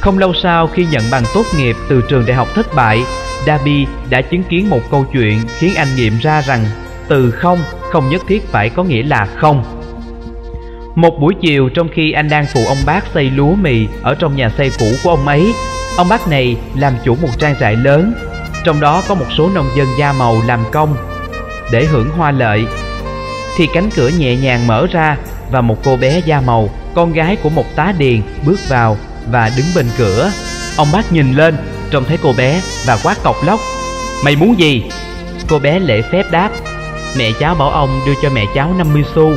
Không 0.00 0.18
lâu 0.18 0.34
sau 0.34 0.66
khi 0.66 0.86
nhận 0.90 1.02
bằng 1.10 1.22
tốt 1.34 1.44
nghiệp 1.58 1.76
từ 1.88 2.02
trường 2.08 2.26
đại 2.26 2.36
học 2.36 2.48
thất 2.54 2.66
bại, 2.74 3.00
Dabi 3.46 3.86
đã 4.10 4.22
chứng 4.22 4.42
kiến 4.42 4.70
một 4.70 4.80
câu 4.90 5.04
chuyện 5.12 5.38
khiến 5.58 5.74
anh 5.76 5.88
nghiệm 5.96 6.18
ra 6.22 6.40
rằng 6.40 6.64
từ 7.08 7.30
không 7.30 7.58
không 7.90 8.08
nhất 8.08 8.22
thiết 8.28 8.48
phải 8.48 8.70
có 8.70 8.84
nghĩa 8.84 9.02
là 9.02 9.26
không. 9.36 9.77
Một 10.98 11.20
buổi 11.20 11.34
chiều 11.40 11.68
trong 11.68 11.88
khi 11.94 12.12
anh 12.12 12.28
đang 12.28 12.46
phụ 12.54 12.60
ông 12.66 12.78
bác 12.86 13.04
xây 13.14 13.30
lúa 13.30 13.54
mì 13.54 13.86
ở 14.02 14.14
trong 14.14 14.36
nhà 14.36 14.50
xây 14.58 14.70
cũ 14.78 14.86
của 15.04 15.10
ông 15.10 15.26
ấy, 15.26 15.52
ông 15.96 16.08
bác 16.08 16.28
này 16.28 16.56
làm 16.76 16.92
chủ 17.04 17.16
một 17.22 17.28
trang 17.38 17.54
trại 17.60 17.76
lớn, 17.76 18.12
trong 18.64 18.80
đó 18.80 19.02
có 19.08 19.14
một 19.14 19.24
số 19.36 19.50
nông 19.54 19.68
dân 19.76 19.86
da 19.98 20.12
màu 20.12 20.42
làm 20.46 20.60
công. 20.72 20.96
Để 21.72 21.84
hưởng 21.84 22.10
hoa 22.10 22.30
lợi, 22.30 22.66
thì 23.56 23.66
cánh 23.74 23.90
cửa 23.96 24.08
nhẹ 24.18 24.36
nhàng 24.36 24.66
mở 24.66 24.86
ra 24.92 25.16
và 25.50 25.60
một 25.60 25.76
cô 25.84 25.96
bé 25.96 26.20
da 26.26 26.40
màu, 26.40 26.68
con 26.94 27.12
gái 27.12 27.36
của 27.36 27.50
một 27.50 27.76
tá 27.76 27.92
điền 27.98 28.22
bước 28.46 28.58
vào 28.68 28.96
và 29.30 29.50
đứng 29.56 29.66
bên 29.76 29.86
cửa. 29.98 30.30
Ông 30.76 30.88
bác 30.92 31.12
nhìn 31.12 31.32
lên, 31.32 31.56
trông 31.90 32.04
thấy 32.04 32.18
cô 32.22 32.32
bé 32.32 32.60
và 32.86 32.98
quát 33.04 33.22
cọc 33.22 33.36
lóc. 33.46 33.60
Mày 34.24 34.36
muốn 34.36 34.58
gì? 34.58 34.84
Cô 35.48 35.58
bé 35.58 35.78
lễ 35.78 36.02
phép 36.12 36.24
đáp. 36.30 36.50
Mẹ 37.18 37.30
cháu 37.40 37.54
bảo 37.54 37.70
ông 37.70 38.00
đưa 38.06 38.14
cho 38.22 38.30
mẹ 38.30 38.44
cháu 38.54 38.74
50 38.78 39.04
xu. 39.14 39.32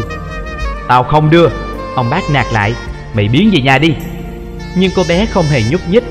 Tao 0.92 1.04
không 1.04 1.30
đưa. 1.30 1.48
Ông 1.96 2.10
bác 2.10 2.30
nạt 2.30 2.46
lại. 2.52 2.74
Mày 3.14 3.28
biến 3.28 3.50
về 3.54 3.62
nhà 3.62 3.78
đi. 3.78 3.96
Nhưng 4.76 4.92
cô 4.96 5.04
bé 5.10 5.26
không 5.26 5.46
hề 5.46 5.62
nhúc 5.72 5.82
nhích. 5.90 6.04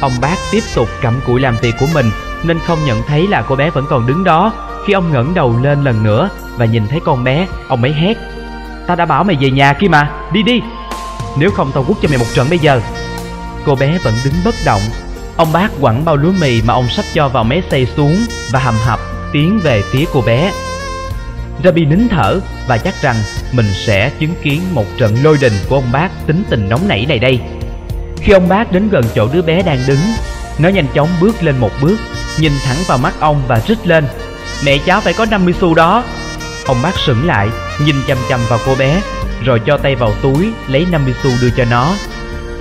Ông 0.00 0.12
bác 0.20 0.36
tiếp 0.52 0.60
tục 0.74 0.88
cầm 1.02 1.20
cụi 1.26 1.40
làm 1.40 1.56
việc 1.56 1.74
của 1.80 1.86
mình 1.94 2.10
nên 2.42 2.58
không 2.66 2.78
nhận 2.86 3.02
thấy 3.06 3.26
là 3.26 3.42
cô 3.42 3.56
bé 3.56 3.70
vẫn 3.70 3.84
còn 3.90 4.06
đứng 4.06 4.24
đó. 4.24 4.52
Khi 4.86 4.92
ông 4.92 5.12
ngẩng 5.12 5.34
đầu 5.34 5.56
lên 5.62 5.84
lần 5.84 6.02
nữa 6.02 6.28
và 6.56 6.64
nhìn 6.64 6.86
thấy 6.86 7.00
con 7.04 7.24
bé, 7.24 7.46
ông 7.68 7.82
ấy 7.82 7.92
hét 7.92 8.16
Tao 8.86 8.96
đã 8.96 9.06
bảo 9.06 9.24
mày 9.24 9.36
về 9.40 9.50
nhà 9.50 9.72
kia 9.72 9.88
mà 9.88 10.10
Đi 10.32 10.42
đi 10.42 10.60
Nếu 11.38 11.50
không 11.50 11.70
tao 11.74 11.84
quất 11.84 11.98
cho 12.02 12.08
mày 12.08 12.18
một 12.18 12.26
trận 12.34 12.46
bây 12.50 12.58
giờ 12.58 12.80
Cô 13.64 13.74
bé 13.74 13.98
vẫn 13.98 14.14
đứng 14.24 14.34
bất 14.44 14.54
động 14.66 14.82
Ông 15.36 15.52
bác 15.52 15.68
quẳng 15.80 16.04
bao 16.04 16.16
lúa 16.16 16.32
mì 16.40 16.62
mà 16.62 16.74
ông 16.74 16.88
sắp 16.88 17.04
cho 17.14 17.28
vào 17.28 17.44
máy 17.44 17.62
xay 17.70 17.86
xuống 17.96 18.16
Và 18.52 18.58
hầm 18.58 18.74
hập 18.84 19.00
tiến 19.32 19.60
về 19.62 19.82
phía 19.92 20.04
cô 20.12 20.22
bé 20.26 20.52
Rabi 21.64 21.84
nín 21.84 22.08
thở 22.08 22.40
và 22.68 22.78
chắc 22.78 23.02
rằng 23.02 23.16
mình 23.52 23.66
sẽ 23.86 24.10
chứng 24.18 24.34
kiến 24.42 24.60
một 24.72 24.84
trận 24.98 25.16
lôi 25.22 25.38
đình 25.40 25.52
của 25.68 25.76
ông 25.76 25.92
bác 25.92 26.08
tính 26.26 26.42
tình 26.50 26.68
nóng 26.68 26.88
nảy 26.88 27.06
này 27.08 27.18
đây. 27.18 27.40
Khi 28.16 28.32
ông 28.32 28.48
bác 28.48 28.72
đến 28.72 28.88
gần 28.88 29.04
chỗ 29.14 29.28
đứa 29.32 29.42
bé 29.42 29.62
đang 29.62 29.78
đứng, 29.86 30.00
Nó 30.58 30.68
nhanh 30.68 30.86
chóng 30.94 31.08
bước 31.20 31.42
lên 31.42 31.58
một 31.58 31.70
bước, 31.82 31.96
Nhìn 32.38 32.52
thẳng 32.64 32.76
vào 32.86 32.98
mắt 32.98 33.14
ông 33.20 33.42
và 33.48 33.60
rít 33.66 33.86
lên, 33.86 34.04
Mẹ 34.64 34.78
cháu 34.86 35.00
phải 35.00 35.12
có 35.12 35.26
50 35.30 35.54
xu 35.60 35.74
đó. 35.74 36.04
Ông 36.66 36.82
bác 36.82 36.98
sững 37.06 37.26
lại, 37.26 37.48
nhìn 37.84 37.96
chăm 38.06 38.18
chăm 38.28 38.40
vào 38.48 38.58
cô 38.66 38.74
bé, 38.74 39.00
rồi 39.44 39.60
cho 39.66 39.78
tay 39.78 39.94
vào 39.94 40.12
túi 40.22 40.52
lấy 40.68 40.86
50 40.90 41.14
xu 41.22 41.30
đưa 41.42 41.50
cho 41.50 41.64
nó. 41.70 41.94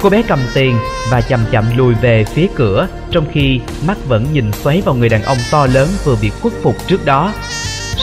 Cô 0.01 0.09
bé 0.09 0.21
cầm 0.27 0.39
tiền 0.53 0.77
và 1.09 1.21
chậm 1.21 1.39
chậm 1.51 1.65
lùi 1.77 1.93
về 1.93 2.23
phía 2.23 2.47
cửa, 2.55 2.87
trong 3.11 3.25
khi 3.33 3.59
mắt 3.87 3.97
vẫn 4.07 4.25
nhìn 4.33 4.51
xoáy 4.51 4.81
vào 4.85 4.95
người 4.95 5.09
đàn 5.09 5.23
ông 5.23 5.37
to 5.51 5.65
lớn 5.65 5.89
vừa 6.03 6.15
bị 6.21 6.29
khuất 6.29 6.53
phục 6.63 6.87
trước 6.87 7.05
đó 7.05 7.33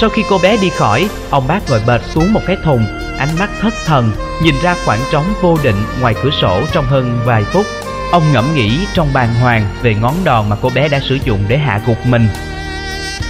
sau 0.00 0.10
khi 0.10 0.24
cô 0.28 0.38
bé 0.38 0.56
đi 0.56 0.68
khỏi, 0.68 1.08
ông 1.30 1.46
bác 1.48 1.70
ngồi 1.70 1.80
bệt 1.86 2.00
xuống 2.14 2.32
một 2.32 2.40
cái 2.46 2.56
thùng, 2.64 2.86
ánh 3.18 3.38
mắt 3.38 3.50
thất 3.60 3.74
thần, 3.86 4.12
nhìn 4.42 4.54
ra 4.62 4.74
khoảng 4.84 5.00
trống 5.12 5.34
vô 5.40 5.58
định 5.62 5.76
ngoài 6.00 6.14
cửa 6.22 6.30
sổ 6.40 6.62
trong 6.72 6.84
hơn 6.84 7.20
vài 7.24 7.44
phút 7.44 7.66
ông 8.10 8.32
ngẫm 8.32 8.54
nghĩ 8.54 8.86
trong 8.94 9.12
bàng 9.12 9.34
hoàng 9.34 9.66
về 9.82 9.94
ngón 9.94 10.14
đòn 10.24 10.48
mà 10.48 10.56
cô 10.62 10.70
bé 10.74 10.88
đã 10.88 11.00
sử 11.00 11.18
dụng 11.24 11.44
để 11.48 11.58
hạ 11.58 11.80
gục 11.86 12.06
mình 12.06 12.28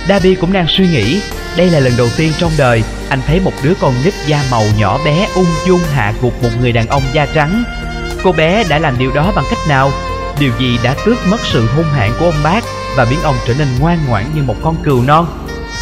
Dabi 0.09 0.35
cũng 0.35 0.53
đang 0.53 0.67
suy 0.69 0.87
nghĩ, 0.89 1.23
đây 1.57 1.71
là 1.71 1.81
lần 1.81 1.93
đầu 1.99 2.09
tiên 2.17 2.33
trong 2.39 2.51
đời 2.59 2.83
anh 3.09 3.21
thấy 3.27 3.41
một 3.41 3.53
đứa 3.63 3.73
con 3.81 3.95
nít 4.05 4.15
da 4.27 4.43
màu 4.51 4.65
nhỏ 4.79 4.99
bé 5.05 5.29
ung 5.35 5.47
dung 5.67 5.81
hạ 5.93 6.15
gục 6.23 6.43
một 6.43 6.49
người 6.61 6.73
đàn 6.73 6.87
ông 6.87 7.03
da 7.13 7.27
trắng. 7.35 7.65
Cô 8.25 8.33
bé 8.33 8.65
đã 8.69 8.79
làm 8.79 8.99
điều 8.99 9.11
đó 9.13 9.33
bằng 9.37 9.45
cách 9.51 9.59
nào? 9.69 9.91
Điều 10.39 10.53
gì 10.59 10.79
đã 10.83 10.95
tước 11.07 11.19
mất 11.27 11.41
sự 11.45 11.67
hung 11.77 11.85
hãn 11.85 12.11
của 12.19 12.25
ông 12.25 12.43
bác 12.45 12.65
và 12.97 13.07
biến 13.11 13.23
ông 13.23 13.37
trở 13.47 13.55
nên 13.59 13.69
ngoan 13.81 13.99
ngoãn 14.09 14.25
như 14.35 14.43
một 14.43 14.57
con 14.63 14.77
cừu 14.85 15.03
non? 15.03 15.40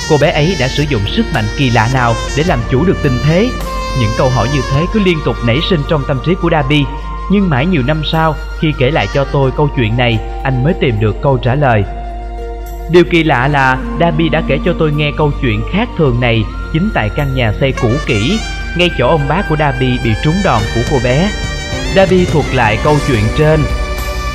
Cô 0.09 0.17
bé 0.21 0.31
ấy 0.31 0.57
đã 0.61 0.69
sử 0.69 0.85
dụng 0.88 1.03
sức 1.07 1.27
mạnh 1.35 1.45
kỳ 1.57 1.71
lạ 1.71 1.88
nào 1.93 2.15
để 2.37 2.45
làm 2.47 2.59
chủ 2.71 2.85
được 2.85 2.97
tình 3.03 3.19
thế? 3.25 3.49
Những 4.00 4.11
câu 4.19 4.29
hỏi 4.31 4.49
như 4.55 4.61
thế 4.73 4.87
cứ 4.95 5.00
liên 5.00 5.19
tục 5.25 5.37
nảy 5.47 5.59
sinh 5.71 5.81
trong 5.88 6.05
tâm 6.09 6.21
trí 6.27 6.35
của 6.43 6.50
Dabi. 6.50 6.85
Nhưng 7.31 7.50
mãi 7.50 7.67
nhiều 7.67 7.83
năm 7.87 8.03
sau, 8.12 8.35
khi 8.61 8.73
kể 8.79 8.91
lại 8.91 9.07
cho 9.15 9.25
tôi 9.25 9.50
câu 9.57 9.71
chuyện 9.77 9.97
này, 9.97 10.19
anh 10.45 10.65
mới 10.65 10.75
tìm 10.81 11.00
được 11.00 11.17
câu 11.23 11.38
trả 11.38 11.55
lời. 11.55 11.85
Điều 12.91 13.05
kỳ 13.11 13.25
lạ 13.25 13.49
là 13.49 13.79
Dabi 14.00 14.29
đã 14.29 14.43
kể 14.49 14.59
cho 14.65 14.75
tôi 14.79 14.93
nghe 14.93 15.11
câu 15.17 15.33
chuyện 15.43 15.62
khác 15.73 15.88
thường 15.99 16.21
này 16.21 16.45
chính 16.73 16.91
tại 16.95 17.11
căn 17.17 17.35
nhà 17.35 17.53
xây 17.61 17.73
cũ 17.73 17.88
kỹ, 18.07 18.38
ngay 18.77 18.91
chỗ 18.99 19.09
ông 19.09 19.29
bác 19.29 19.49
của 19.49 19.57
Dabi 19.57 19.99
bị 20.05 20.11
trúng 20.25 20.35
đòn 20.45 20.62
của 20.75 20.81
cô 20.91 20.99
bé. 21.05 21.31
Dabi 21.95 22.25
thuật 22.25 22.47
lại 22.55 22.79
câu 22.85 22.97
chuyện 23.09 23.23
trên 23.38 23.61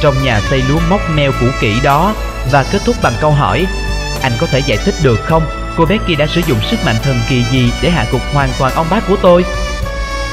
trong 0.04 0.16
nhà 0.24 0.40
xây 0.50 0.64
lúa 0.70 0.80
móc 0.90 1.02
meo 1.16 1.32
cũ 1.40 1.46
kỹ 1.62 1.74
đó 1.84 2.16
và 2.52 2.66
kết 2.72 2.82
thúc 2.86 2.96
bằng 3.04 3.14
câu 3.22 3.32
hỏi 3.32 3.66
Anh 4.22 4.32
có 4.40 4.48
thể 4.48 4.60
giải 4.60 4.78
thích 4.86 4.96
được 5.04 5.20
không? 5.24 5.63
Cô 5.78 5.86
bé 5.86 5.98
kia 6.08 6.16
đã 6.16 6.28
sử 6.28 6.42
dụng 6.48 6.60
sức 6.72 6.78
mạnh 6.86 6.96
thần 7.04 7.20
kỳ 7.30 7.44
gì 7.52 7.72
để 7.82 7.90
hạ 7.90 8.06
gục 8.12 8.22
hoàn 8.34 8.50
toàn 8.60 8.74
ông 8.74 8.88
bác 8.90 9.08
của 9.08 9.16
tôi? 9.22 9.46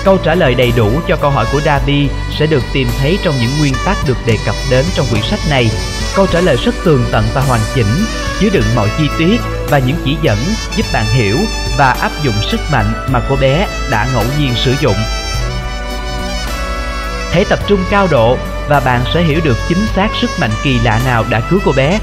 Câu 0.04 0.18
trả 0.18 0.34
lời 0.34 0.54
đầy 0.54 0.72
đủ 0.76 0.90
cho 1.08 1.16
câu 1.16 1.30
hỏi 1.30 1.46
của 1.52 1.60
Davi 1.60 2.08
sẽ 2.38 2.46
được 2.46 2.62
tìm 2.72 2.88
thấy 2.98 3.18
trong 3.22 3.34
những 3.40 3.50
nguyên 3.58 3.74
tắc 3.84 3.96
được 4.06 4.16
đề 4.26 4.36
cập 4.46 4.54
đến 4.70 4.84
trong 4.94 5.06
quyển 5.10 5.22
sách 5.22 5.40
này. 5.50 5.70
Câu 6.14 6.26
trả 6.26 6.40
lời 6.40 6.56
rất 6.64 6.74
tường 6.84 7.04
tận 7.12 7.24
và 7.34 7.40
hoàn 7.40 7.60
chỉnh, 7.74 8.04
chứa 8.40 8.48
đựng 8.52 8.64
mọi 8.74 8.88
chi 8.98 9.04
tiết 9.18 9.40
và 9.70 9.78
những 9.78 9.96
chỉ 10.04 10.16
dẫn 10.22 10.38
giúp 10.76 10.86
bạn 10.92 11.04
hiểu 11.06 11.36
và 11.78 11.90
áp 11.92 12.12
dụng 12.22 12.34
sức 12.50 12.60
mạnh 12.72 12.92
mà 13.08 13.22
cô 13.28 13.36
bé 13.36 13.66
đã 13.90 14.08
ngẫu 14.12 14.24
nhiên 14.38 14.52
sử 14.56 14.74
dụng. 14.80 14.96
Hãy 17.32 17.44
tập 17.48 17.58
trung 17.66 17.80
cao 17.90 18.08
độ 18.10 18.36
và 18.68 18.80
bạn 18.80 19.00
sẽ 19.14 19.22
hiểu 19.22 19.40
được 19.44 19.56
chính 19.68 19.86
xác 19.96 20.08
sức 20.20 20.30
mạnh 20.40 20.50
kỳ 20.64 20.78
lạ 20.84 21.00
nào 21.04 21.24
đã 21.30 21.40
cứu 21.50 21.60
cô 21.64 21.72
bé. 21.76 21.98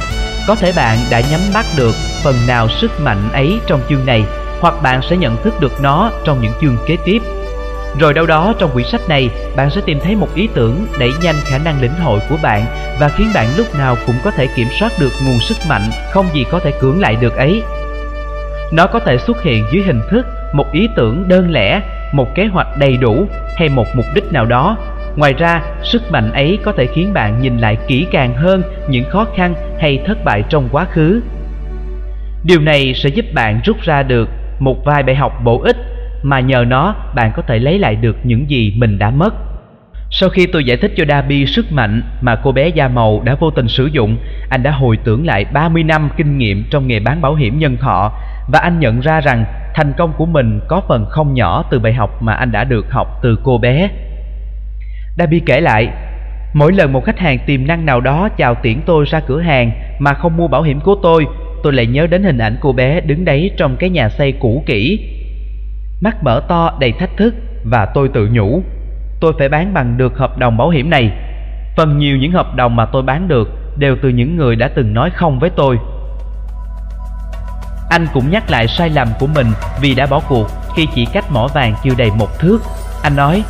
Có 0.47 0.55
thể 0.55 0.71
bạn 0.71 0.97
đã 1.09 1.21
nhắm 1.31 1.41
bắt 1.53 1.65
được 1.75 1.95
phần 2.23 2.35
nào 2.47 2.67
sức 2.69 2.91
mạnh 3.01 3.29
ấy 3.33 3.59
trong 3.67 3.81
chương 3.89 4.05
này, 4.05 4.23
hoặc 4.59 4.73
bạn 4.83 5.01
sẽ 5.09 5.17
nhận 5.17 5.37
thức 5.43 5.53
được 5.59 5.71
nó 5.81 6.11
trong 6.25 6.41
những 6.41 6.51
chương 6.61 6.77
kế 6.87 6.97
tiếp. 7.05 7.21
Rồi 7.99 8.13
đâu 8.13 8.25
đó 8.25 8.53
trong 8.59 8.69
quyển 8.73 8.87
sách 8.87 9.01
này, 9.09 9.29
bạn 9.55 9.69
sẽ 9.69 9.81
tìm 9.85 9.99
thấy 10.03 10.15
một 10.15 10.35
ý 10.35 10.47
tưởng 10.53 10.85
đẩy 10.99 11.11
nhanh 11.21 11.35
khả 11.45 11.57
năng 11.57 11.81
lĩnh 11.81 11.95
hội 12.03 12.19
của 12.29 12.37
bạn 12.43 12.65
và 12.99 13.09
khiến 13.09 13.27
bạn 13.33 13.47
lúc 13.57 13.75
nào 13.75 13.95
cũng 14.07 14.15
có 14.23 14.31
thể 14.31 14.47
kiểm 14.55 14.67
soát 14.79 14.91
được 14.99 15.11
nguồn 15.25 15.39
sức 15.39 15.57
mạnh 15.69 15.81
không 16.11 16.25
gì 16.33 16.43
có 16.51 16.59
thể 16.59 16.71
cưỡng 16.81 17.01
lại 17.01 17.15
được 17.21 17.35
ấy. 17.35 17.61
Nó 18.71 18.87
có 18.87 18.99
thể 18.99 19.17
xuất 19.17 19.41
hiện 19.41 19.65
dưới 19.71 19.83
hình 19.83 20.01
thức 20.11 20.25
một 20.53 20.65
ý 20.71 20.89
tưởng 20.95 21.27
đơn 21.27 21.51
lẻ, 21.51 21.81
một 22.13 22.27
kế 22.35 22.45
hoạch 22.45 22.67
đầy 22.77 22.97
đủ 22.97 23.27
hay 23.55 23.69
một 23.69 23.85
mục 23.95 24.05
đích 24.13 24.31
nào 24.31 24.45
đó. 24.45 24.77
Ngoài 25.15 25.33
ra, 25.33 25.61
sức 25.83 26.11
mạnh 26.11 26.31
ấy 26.33 26.59
có 26.63 26.71
thể 26.71 26.85
khiến 26.85 27.13
bạn 27.13 27.41
nhìn 27.41 27.57
lại 27.57 27.77
kỹ 27.87 28.07
càng 28.11 28.33
hơn 28.35 28.63
những 28.89 29.09
khó 29.09 29.25
khăn 29.35 29.53
hay 29.79 30.03
thất 30.07 30.23
bại 30.23 30.43
trong 30.49 30.69
quá 30.71 30.85
khứ. 30.91 31.21
Điều 32.47 32.61
này 32.61 32.93
sẽ 32.93 33.09
giúp 33.09 33.25
bạn 33.33 33.59
rút 33.65 33.77
ra 33.81 34.03
được 34.03 34.29
một 34.59 34.85
vài 34.85 35.03
bài 35.03 35.15
học 35.15 35.43
bổ 35.43 35.61
ích 35.61 35.77
mà 36.23 36.39
nhờ 36.39 36.65
nó 36.67 36.95
bạn 37.15 37.31
có 37.35 37.41
thể 37.41 37.59
lấy 37.59 37.79
lại 37.79 37.95
được 37.95 38.17
những 38.23 38.49
gì 38.49 38.73
mình 38.77 38.99
đã 38.99 39.09
mất. 39.09 39.33
Sau 40.11 40.29
khi 40.29 40.45
tôi 40.45 40.63
giải 40.63 40.77
thích 40.77 40.93
cho 40.97 41.03
Dabi 41.09 41.45
sức 41.45 41.71
mạnh 41.71 42.01
mà 42.21 42.35
cô 42.35 42.51
bé 42.51 42.67
da 42.67 42.87
màu 42.87 43.21
đã 43.23 43.35
vô 43.39 43.51
tình 43.51 43.67
sử 43.67 43.85
dụng, 43.85 44.17
anh 44.49 44.63
đã 44.63 44.71
hồi 44.71 44.97
tưởng 45.03 45.25
lại 45.25 45.45
30 45.53 45.83
năm 45.83 46.09
kinh 46.17 46.37
nghiệm 46.37 46.63
trong 46.71 46.87
nghề 46.87 46.99
bán 46.99 47.21
bảo 47.21 47.35
hiểm 47.35 47.59
nhân 47.59 47.77
thọ 47.77 48.11
và 48.47 48.59
anh 48.59 48.79
nhận 48.79 48.99
ra 48.99 49.21
rằng 49.21 49.45
thành 49.75 49.93
công 49.97 50.13
của 50.17 50.25
mình 50.25 50.59
có 50.67 50.81
phần 50.87 51.05
không 51.09 51.33
nhỏ 51.33 51.63
từ 51.71 51.79
bài 51.79 51.93
học 51.93 52.21
mà 52.21 52.33
anh 52.33 52.51
đã 52.51 52.63
được 52.63 52.91
học 52.91 53.19
từ 53.23 53.39
cô 53.43 53.57
bé. 53.57 53.89
Dabi 55.17 55.39
kể 55.39 55.61
lại, 55.61 55.87
mỗi 56.53 56.73
lần 56.73 56.93
một 56.93 57.05
khách 57.05 57.19
hàng 57.19 57.39
tiềm 57.45 57.67
năng 57.67 57.85
nào 57.85 58.01
đó 58.01 58.29
chào 58.37 58.55
tiễn 58.55 58.81
tôi 58.85 59.05
ra 59.07 59.19
cửa 59.19 59.41
hàng 59.41 59.71
mà 59.99 60.13
không 60.13 60.37
mua 60.37 60.47
bảo 60.47 60.61
hiểm 60.61 60.79
của 60.79 60.95
tôi, 61.03 61.25
tôi 61.63 61.73
lại 61.73 61.85
nhớ 61.85 62.07
đến 62.07 62.23
hình 62.23 62.37
ảnh 62.37 62.57
cô 62.61 62.71
bé 62.73 63.01
đứng 63.01 63.25
đấy 63.25 63.51
trong 63.57 63.75
cái 63.79 63.89
nhà 63.89 64.09
xây 64.09 64.31
cũ 64.31 64.63
kỹ 64.65 64.99
mắt 66.01 66.23
mở 66.23 66.41
to 66.47 66.77
đầy 66.79 66.91
thách 66.91 67.17
thức 67.17 67.35
và 67.63 67.85
tôi 67.85 68.09
tự 68.13 68.29
nhủ 68.31 68.63
tôi 69.19 69.33
phải 69.39 69.49
bán 69.49 69.73
bằng 69.73 69.97
được 69.97 70.17
hợp 70.17 70.37
đồng 70.37 70.57
bảo 70.57 70.69
hiểm 70.69 70.89
này. 70.89 71.11
Phần 71.75 71.97
nhiều 71.97 72.17
những 72.17 72.31
hợp 72.31 72.55
đồng 72.55 72.75
mà 72.75 72.85
tôi 72.85 73.01
bán 73.03 73.27
được 73.27 73.49
đều 73.77 73.95
từ 74.03 74.09
những 74.09 74.37
người 74.37 74.55
đã 74.55 74.69
từng 74.75 74.93
nói 74.93 75.09
không 75.09 75.39
với 75.39 75.49
tôi. 75.49 75.77
Anh 77.89 78.07
cũng 78.13 78.31
nhắc 78.31 78.51
lại 78.51 78.67
sai 78.67 78.89
lầm 78.89 79.07
của 79.19 79.27
mình 79.27 79.47
vì 79.81 79.95
đã 79.95 80.05
bỏ 80.05 80.21
cuộc 80.29 80.47
khi 80.75 80.87
chỉ 80.95 81.05
cách 81.13 81.25
mỏ 81.31 81.47
vàng 81.53 81.75
chưa 81.83 81.93
đầy 81.97 82.11
một 82.17 82.39
thước. 82.39 82.61
Anh 83.03 83.15
nói, 83.15 83.43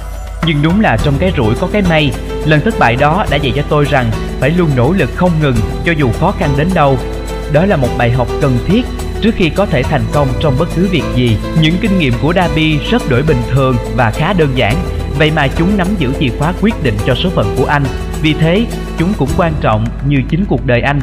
nhưng 0.47 0.57
đúng 0.63 0.81
là 0.81 0.97
trong 0.97 1.13
cái 1.19 1.31
rủi 1.37 1.55
có 1.61 1.67
cái 1.73 1.81
may, 1.89 2.11
lần 2.45 2.59
thất 2.59 2.73
bại 2.79 2.95
đó 2.99 3.25
đã 3.31 3.37
dạy 3.37 3.53
cho 3.55 3.61
tôi 3.69 3.85
rằng 3.89 4.05
phải 4.39 4.49
luôn 4.49 4.69
nỗ 4.75 4.91
lực 4.91 5.09
không 5.15 5.31
ngừng 5.41 5.55
cho 5.85 5.91
dù 5.91 6.09
khó 6.19 6.31
khăn 6.31 6.49
đến 6.57 6.67
đâu. 6.75 6.97
Đó 7.53 7.65
là 7.65 7.77
một 7.77 7.89
bài 7.97 8.11
học 8.11 8.27
cần 8.41 8.57
thiết 8.67 8.81
trước 9.21 9.35
khi 9.35 9.49
có 9.49 9.65
thể 9.65 9.83
thành 9.83 10.03
công 10.13 10.27
trong 10.39 10.55
bất 10.59 10.69
cứ 10.75 10.87
việc 10.91 11.03
gì. 11.15 11.37
Những 11.61 11.75
kinh 11.81 11.99
nghiệm 11.99 12.13
của 12.21 12.33
Dabi 12.33 12.77
rất 12.77 13.09
đổi 13.09 13.23
bình 13.23 13.41
thường 13.49 13.75
và 13.95 14.11
khá 14.11 14.33
đơn 14.33 14.49
giản, 14.55 14.75
vậy 15.17 15.31
mà 15.35 15.47
chúng 15.47 15.77
nắm 15.77 15.87
giữ 15.99 16.13
chìa 16.19 16.29
khóa 16.39 16.53
quyết 16.61 16.83
định 16.83 16.95
cho 17.05 17.15
số 17.15 17.29
phận 17.29 17.55
của 17.57 17.65
anh. 17.65 17.83
Vì 18.21 18.33
thế, 18.33 18.65
chúng 18.97 19.13
cũng 19.17 19.29
quan 19.37 19.53
trọng 19.61 19.85
như 20.07 20.17
chính 20.29 20.45
cuộc 20.45 20.65
đời 20.65 20.81
anh. 20.81 20.99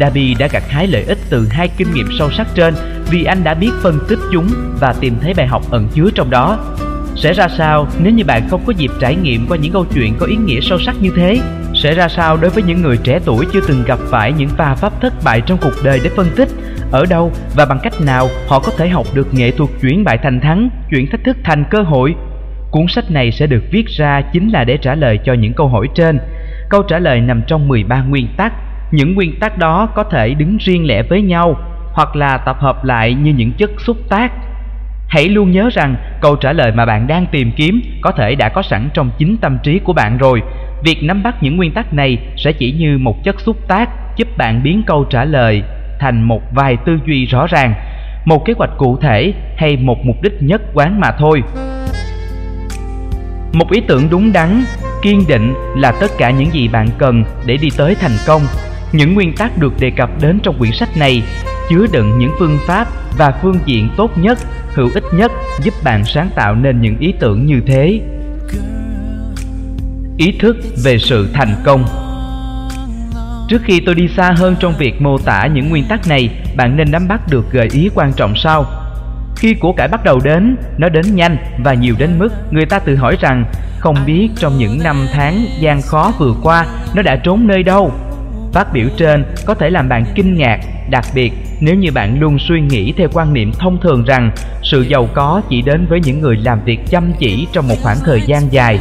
Dabi 0.00 0.34
đã 0.34 0.48
gặt 0.52 0.62
hái 0.68 0.86
lợi 0.86 1.02
ích 1.02 1.18
từ 1.30 1.48
hai 1.50 1.68
kinh 1.76 1.94
nghiệm 1.94 2.08
sâu 2.18 2.30
sắc 2.30 2.46
trên 2.54 2.74
vì 3.10 3.24
anh 3.24 3.44
đã 3.44 3.54
biết 3.54 3.70
phân 3.82 3.98
tích 4.08 4.18
chúng 4.32 4.48
và 4.80 4.94
tìm 5.00 5.14
thấy 5.20 5.34
bài 5.34 5.46
học 5.46 5.62
ẩn 5.70 5.88
chứa 5.94 6.10
trong 6.14 6.30
đó. 6.30 6.58
Sẽ 7.16 7.32
ra 7.32 7.48
sao 7.58 7.88
nếu 8.02 8.12
như 8.12 8.24
bạn 8.24 8.48
không 8.48 8.62
có 8.66 8.72
dịp 8.76 8.90
trải 9.00 9.16
nghiệm 9.16 9.46
qua 9.48 9.56
những 9.56 9.72
câu 9.72 9.86
chuyện 9.94 10.14
có 10.18 10.26
ý 10.26 10.36
nghĩa 10.36 10.60
sâu 10.60 10.78
sắc 10.78 10.96
như 11.00 11.10
thế? 11.16 11.40
Sẽ 11.82 11.94
ra 11.94 12.08
sao 12.08 12.36
đối 12.36 12.50
với 12.50 12.62
những 12.62 12.82
người 12.82 12.96
trẻ 13.04 13.18
tuổi 13.24 13.46
chưa 13.52 13.60
từng 13.68 13.82
gặp 13.86 13.98
phải 14.10 14.32
những 14.32 14.48
pha 14.48 14.74
pháp 14.74 15.00
thất 15.00 15.12
bại 15.24 15.40
trong 15.46 15.58
cuộc 15.62 15.72
đời 15.84 16.00
để 16.04 16.10
phân 16.16 16.26
tích 16.36 16.48
ở 16.92 17.04
đâu 17.10 17.32
và 17.56 17.66
bằng 17.66 17.78
cách 17.82 17.92
nào 18.06 18.28
họ 18.48 18.58
có 18.58 18.72
thể 18.78 18.88
học 18.88 19.06
được 19.14 19.34
nghệ 19.34 19.50
thuật 19.50 19.70
chuyển 19.80 20.04
bại 20.04 20.18
thành 20.22 20.40
thắng, 20.40 20.70
chuyển 20.90 21.10
thách 21.10 21.24
thức 21.24 21.36
thành 21.44 21.64
cơ 21.70 21.82
hội? 21.82 22.14
Cuốn 22.70 22.86
sách 22.88 23.10
này 23.10 23.32
sẽ 23.32 23.46
được 23.46 23.62
viết 23.70 23.86
ra 23.88 24.22
chính 24.32 24.48
là 24.48 24.64
để 24.64 24.76
trả 24.76 24.94
lời 24.94 25.18
cho 25.24 25.32
những 25.32 25.52
câu 25.52 25.68
hỏi 25.68 25.88
trên. 25.94 26.18
Câu 26.70 26.82
trả 26.82 26.98
lời 26.98 27.20
nằm 27.20 27.42
trong 27.46 27.68
13 27.68 28.02
nguyên 28.02 28.28
tắc. 28.36 28.52
Những 28.92 29.14
nguyên 29.14 29.40
tắc 29.40 29.58
đó 29.58 29.88
có 29.94 30.04
thể 30.04 30.34
đứng 30.34 30.56
riêng 30.60 30.86
lẻ 30.86 31.02
với 31.02 31.22
nhau 31.22 31.56
hoặc 31.92 32.16
là 32.16 32.38
tập 32.38 32.56
hợp 32.60 32.84
lại 32.84 33.14
như 33.14 33.32
những 33.32 33.52
chất 33.52 33.70
xúc 33.78 33.96
tác 34.08 34.32
Hãy 35.08 35.28
luôn 35.28 35.50
nhớ 35.50 35.68
rằng 35.72 35.96
câu 36.20 36.36
trả 36.36 36.52
lời 36.52 36.72
mà 36.72 36.86
bạn 36.86 37.06
đang 37.06 37.26
tìm 37.26 37.52
kiếm 37.56 37.80
có 38.02 38.12
thể 38.12 38.34
đã 38.34 38.48
có 38.48 38.62
sẵn 38.62 38.88
trong 38.94 39.10
chính 39.18 39.36
tâm 39.36 39.58
trí 39.62 39.78
của 39.78 39.92
bạn 39.92 40.18
rồi. 40.18 40.42
Việc 40.84 41.02
nắm 41.02 41.22
bắt 41.22 41.42
những 41.42 41.56
nguyên 41.56 41.72
tắc 41.72 41.94
này 41.94 42.18
sẽ 42.36 42.52
chỉ 42.52 42.72
như 42.72 42.98
một 42.98 43.24
chất 43.24 43.40
xúc 43.40 43.56
tác 43.68 43.88
giúp 44.16 44.28
bạn 44.36 44.62
biến 44.62 44.82
câu 44.86 45.04
trả 45.04 45.24
lời 45.24 45.62
thành 45.98 46.22
một 46.22 46.42
vài 46.54 46.76
tư 46.86 46.98
duy 47.06 47.26
rõ 47.26 47.46
ràng, 47.46 47.74
một 48.24 48.44
kế 48.44 48.54
hoạch 48.56 48.70
cụ 48.78 48.98
thể 49.02 49.32
hay 49.56 49.76
một 49.76 49.98
mục 50.04 50.16
đích 50.22 50.42
nhất 50.42 50.62
quán 50.74 51.00
mà 51.00 51.10
thôi. 51.18 51.42
Một 53.52 53.70
ý 53.70 53.80
tưởng 53.86 54.08
đúng 54.10 54.32
đắn, 54.32 54.64
kiên 55.02 55.24
định 55.28 55.54
là 55.76 55.92
tất 56.00 56.10
cả 56.18 56.30
những 56.30 56.52
gì 56.52 56.68
bạn 56.68 56.88
cần 56.98 57.24
để 57.46 57.56
đi 57.56 57.68
tới 57.76 57.94
thành 57.94 58.16
công. 58.26 58.42
Những 58.92 59.14
nguyên 59.14 59.32
tắc 59.32 59.58
được 59.58 59.72
đề 59.80 59.90
cập 59.90 60.10
đến 60.22 60.38
trong 60.42 60.58
quyển 60.58 60.72
sách 60.72 60.96
này 60.96 61.22
chứa 61.70 61.86
đựng 61.92 62.18
những 62.18 62.32
phương 62.38 62.58
pháp 62.66 62.86
và 63.18 63.32
phương 63.42 63.58
diện 63.64 63.88
tốt 63.96 64.10
nhất 64.18 64.38
hữu 64.74 64.90
ích 64.94 65.04
nhất 65.14 65.32
giúp 65.62 65.74
bạn 65.84 66.04
sáng 66.04 66.28
tạo 66.34 66.54
nên 66.54 66.80
những 66.80 66.98
ý 66.98 67.14
tưởng 67.20 67.46
như 67.46 67.60
thế 67.66 68.00
ý 70.16 70.32
thức 70.40 70.56
về 70.84 70.98
sự 70.98 71.28
thành 71.34 71.54
công. 71.64 71.84
Trước 73.48 73.62
khi 73.64 73.80
tôi 73.80 73.94
đi 73.94 74.08
xa 74.08 74.34
hơn 74.36 74.56
trong 74.60 74.74
việc 74.78 75.02
mô 75.02 75.18
tả 75.18 75.46
những 75.46 75.68
nguyên 75.68 75.84
tắc 75.88 76.08
này, 76.08 76.28
bạn 76.56 76.76
nên 76.76 76.90
nắm 76.90 77.08
bắt 77.08 77.20
được 77.30 77.52
gợi 77.52 77.68
ý 77.72 77.90
quan 77.94 78.12
trọng 78.12 78.34
sau. 78.36 78.64
Khi 79.36 79.54
của 79.54 79.72
cải 79.72 79.88
bắt 79.88 80.04
đầu 80.04 80.20
đến, 80.24 80.56
nó 80.78 80.88
đến 80.88 81.04
nhanh 81.14 81.36
và 81.64 81.74
nhiều 81.74 81.94
đến 81.98 82.18
mức 82.18 82.28
người 82.50 82.66
ta 82.66 82.78
tự 82.78 82.96
hỏi 82.96 83.16
rằng, 83.20 83.44
không 83.78 83.96
biết 84.06 84.28
trong 84.36 84.58
những 84.58 84.78
năm 84.84 85.06
tháng 85.12 85.46
gian 85.60 85.82
khó 85.82 86.12
vừa 86.18 86.34
qua, 86.42 86.66
nó 86.94 87.02
đã 87.02 87.16
trốn 87.16 87.46
nơi 87.46 87.62
đâu. 87.62 87.92
Phát 88.52 88.72
biểu 88.72 88.88
trên 88.96 89.24
có 89.46 89.54
thể 89.54 89.70
làm 89.70 89.88
bạn 89.88 90.04
kinh 90.14 90.34
ngạc, 90.34 90.60
đặc 90.90 91.04
biệt 91.14 91.32
nếu 91.60 91.74
như 91.74 91.92
bạn 91.92 92.20
luôn 92.20 92.38
suy 92.38 92.60
nghĩ 92.60 92.92
theo 92.96 93.08
quan 93.12 93.32
niệm 93.32 93.52
thông 93.58 93.80
thường 93.80 94.04
rằng 94.04 94.30
sự 94.62 94.82
giàu 94.82 95.08
có 95.14 95.42
chỉ 95.48 95.62
đến 95.62 95.86
với 95.86 96.00
những 96.00 96.20
người 96.20 96.36
làm 96.36 96.64
việc 96.64 96.80
chăm 96.90 97.12
chỉ 97.18 97.46
trong 97.52 97.68
một 97.68 97.76
khoảng 97.82 97.98
thời 98.04 98.22
gian 98.26 98.52
dài 98.52 98.78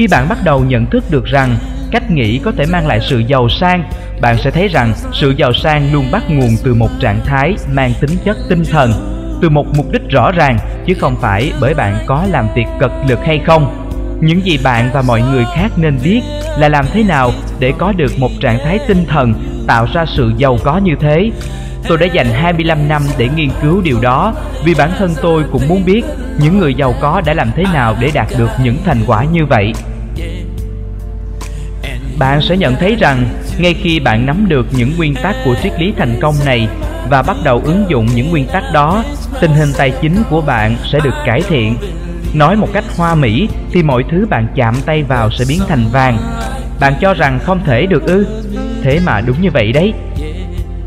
khi 0.00 0.06
bạn 0.06 0.28
bắt 0.28 0.38
đầu 0.44 0.64
nhận 0.64 0.86
thức 0.86 1.04
được 1.10 1.24
rằng 1.24 1.56
cách 1.90 2.10
nghĩ 2.10 2.38
có 2.38 2.52
thể 2.52 2.66
mang 2.66 2.86
lại 2.86 3.00
sự 3.00 3.18
giàu 3.18 3.48
sang, 3.48 3.90
bạn 4.20 4.36
sẽ 4.38 4.50
thấy 4.50 4.68
rằng 4.68 4.92
sự 5.12 5.30
giàu 5.30 5.52
sang 5.52 5.92
luôn 5.92 6.04
bắt 6.12 6.22
nguồn 6.28 6.50
từ 6.64 6.74
một 6.74 6.88
trạng 7.00 7.20
thái 7.24 7.54
mang 7.72 7.92
tính 8.00 8.10
chất 8.24 8.36
tinh 8.48 8.64
thần, 8.64 8.92
từ 9.42 9.48
một 9.48 9.66
mục 9.76 9.92
đích 9.92 10.02
rõ 10.10 10.32
ràng, 10.32 10.58
chứ 10.86 10.94
không 11.00 11.16
phải 11.20 11.52
bởi 11.60 11.74
bạn 11.74 12.04
có 12.06 12.26
làm 12.30 12.48
việc 12.54 12.66
cật 12.80 12.90
lực 13.08 13.18
hay 13.24 13.40
không 13.46 13.86
những 14.20 14.44
gì 14.44 14.58
bạn 14.64 14.90
và 14.92 15.02
mọi 15.02 15.22
người 15.22 15.44
khác 15.56 15.72
nên 15.76 15.98
biết 16.04 16.20
là 16.58 16.68
làm 16.68 16.84
thế 16.92 17.02
nào 17.02 17.32
để 17.58 17.72
có 17.78 17.92
được 17.92 18.18
một 18.18 18.30
trạng 18.40 18.58
thái 18.64 18.78
tinh 18.88 19.04
thần 19.08 19.34
tạo 19.66 19.86
ra 19.94 20.04
sự 20.06 20.32
giàu 20.36 20.58
có 20.64 20.78
như 20.78 20.92
thế 21.00 21.30
Tôi 21.88 21.98
đã 21.98 22.06
dành 22.06 22.26
25 22.26 22.88
năm 22.88 23.02
để 23.18 23.28
nghiên 23.36 23.50
cứu 23.62 23.80
điều 23.80 24.00
đó, 24.00 24.34
vì 24.64 24.74
bản 24.74 24.90
thân 24.98 25.14
tôi 25.22 25.44
cũng 25.52 25.68
muốn 25.68 25.84
biết 25.84 26.02
những 26.38 26.58
người 26.58 26.74
giàu 26.74 26.94
có 27.00 27.22
đã 27.26 27.34
làm 27.34 27.50
thế 27.56 27.64
nào 27.72 27.96
để 28.00 28.10
đạt 28.14 28.28
được 28.38 28.50
những 28.62 28.76
thành 28.84 28.98
quả 29.06 29.24
như 29.24 29.46
vậy. 29.46 29.72
Bạn 32.20 32.42
sẽ 32.42 32.56
nhận 32.56 32.76
thấy 32.76 32.96
rằng 32.96 33.24
ngay 33.58 33.74
khi 33.74 34.00
bạn 34.00 34.26
nắm 34.26 34.48
được 34.48 34.66
những 34.76 34.92
nguyên 34.96 35.14
tắc 35.14 35.36
của 35.44 35.54
triết 35.62 35.72
lý 35.80 35.92
thành 35.96 36.18
công 36.20 36.34
này 36.44 36.68
và 37.10 37.22
bắt 37.22 37.36
đầu 37.44 37.62
ứng 37.64 37.84
dụng 37.88 38.06
những 38.14 38.30
nguyên 38.30 38.46
tắc 38.46 38.62
đó, 38.72 39.04
tình 39.40 39.50
hình 39.50 39.68
tài 39.78 39.92
chính 40.02 40.22
của 40.30 40.40
bạn 40.40 40.76
sẽ 40.92 41.00
được 41.04 41.14
cải 41.26 41.42
thiện. 41.48 41.76
Nói 42.34 42.56
một 42.56 42.68
cách 42.72 42.84
hoa 42.96 43.14
mỹ 43.14 43.48
thì 43.72 43.82
mọi 43.82 44.04
thứ 44.10 44.26
bạn 44.30 44.46
chạm 44.54 44.74
tay 44.86 45.02
vào 45.02 45.30
sẽ 45.30 45.44
biến 45.48 45.60
thành 45.68 45.84
vàng. 45.92 46.18
Bạn 46.80 46.94
cho 47.00 47.14
rằng 47.14 47.38
không 47.44 47.60
thể 47.64 47.86
được 47.86 48.06
ư? 48.06 48.26
Thế 48.82 49.00
mà 49.06 49.20
đúng 49.20 49.42
như 49.42 49.50
vậy 49.50 49.72
đấy. 49.72 49.92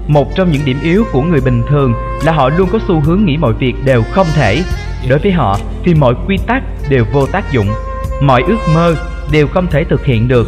Một 0.07 0.35
trong 0.35 0.51
những 0.51 0.65
điểm 0.65 0.77
yếu 0.83 1.05
của 1.11 1.21
người 1.21 1.41
bình 1.41 1.63
thường 1.69 1.93
là 2.25 2.31
họ 2.31 2.49
luôn 2.49 2.69
có 2.71 2.79
xu 2.87 2.99
hướng 2.99 3.25
nghĩ 3.25 3.37
mọi 3.37 3.53
việc 3.53 3.73
đều 3.85 4.03
không 4.11 4.27
thể. 4.35 4.63
Đối 5.09 5.19
với 5.19 5.31
họ 5.31 5.59
thì 5.85 5.93
mọi 5.93 6.13
quy 6.27 6.37
tắc 6.47 6.63
đều 6.89 7.05
vô 7.13 7.25
tác 7.25 7.51
dụng, 7.51 7.67
mọi 8.21 8.43
ước 8.47 8.59
mơ 8.73 8.95
đều 9.31 9.47
không 9.47 9.67
thể 9.67 9.83
thực 9.83 10.05
hiện 10.05 10.27
được. 10.27 10.47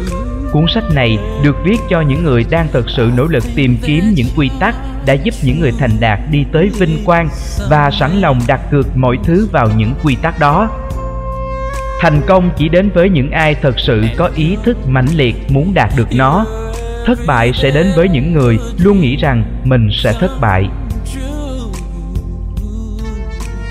Cuốn 0.56 0.66
sách 0.74 0.84
này 0.94 1.18
được 1.42 1.56
viết 1.64 1.76
cho 1.90 2.00
những 2.00 2.24
người 2.24 2.44
đang 2.50 2.68
thực 2.72 2.90
sự 2.90 3.10
nỗ 3.16 3.24
lực 3.24 3.44
tìm 3.54 3.76
kiếm 3.82 4.04
những 4.14 4.26
quy 4.36 4.50
tắc 4.60 4.74
đã 5.06 5.12
giúp 5.12 5.34
những 5.42 5.60
người 5.60 5.72
thành 5.78 5.90
đạt 6.00 6.18
đi 6.30 6.44
tới 6.52 6.70
vinh 6.78 7.04
quang 7.04 7.28
và 7.70 7.90
sẵn 7.90 8.20
lòng 8.20 8.40
đặt 8.46 8.60
cược 8.70 8.96
mọi 8.96 9.18
thứ 9.24 9.48
vào 9.52 9.68
những 9.76 9.94
quy 10.02 10.16
tắc 10.22 10.38
đó. 10.38 10.70
Thành 12.00 12.20
công 12.26 12.50
chỉ 12.56 12.68
đến 12.68 12.90
với 12.94 13.10
những 13.10 13.30
ai 13.30 13.54
thật 13.54 13.78
sự 13.78 14.02
có 14.16 14.30
ý 14.34 14.56
thức 14.64 14.88
mãnh 14.88 15.08
liệt 15.14 15.34
muốn 15.48 15.74
đạt 15.74 15.90
được 15.96 16.08
nó 16.16 16.46
thất 17.06 17.18
bại 17.26 17.52
sẽ 17.54 17.70
đến 17.70 17.86
với 17.96 18.08
những 18.08 18.32
người 18.32 18.58
luôn 18.78 19.00
nghĩ 19.00 19.16
rằng 19.16 19.44
mình 19.64 19.88
sẽ 19.92 20.12
thất 20.20 20.30
bại 20.40 20.68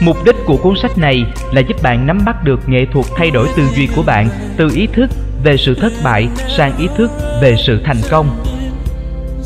mục 0.01 0.17
đích 0.25 0.35
của 0.45 0.57
cuốn 0.57 0.75
sách 0.81 0.97
này 0.97 1.25
là 1.53 1.61
giúp 1.61 1.83
bạn 1.83 2.07
nắm 2.07 2.19
bắt 2.25 2.43
được 2.43 2.69
nghệ 2.69 2.85
thuật 2.93 3.05
thay 3.15 3.31
đổi 3.31 3.47
tư 3.55 3.63
duy 3.75 3.87
của 3.95 4.03
bạn, 4.03 4.29
từ 4.57 4.69
ý 4.75 4.87
thức 4.87 5.09
về 5.45 5.57
sự 5.57 5.75
thất 5.75 5.93
bại, 6.03 6.27
sang 6.57 6.77
ý 6.77 6.87
thức 6.97 7.11
về 7.41 7.55
sự 7.65 7.81
thành 7.85 8.01
công. 8.09 8.43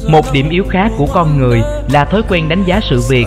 Một 0.07 0.25
điểm 0.33 0.49
yếu 0.49 0.63
khác 0.69 0.91
của 0.97 1.07
con 1.13 1.37
người 1.37 1.61
là 1.91 2.05
thói 2.05 2.21
quen 2.29 2.49
đánh 2.49 2.63
giá 2.65 2.79
sự 2.89 3.01
việc 3.09 3.25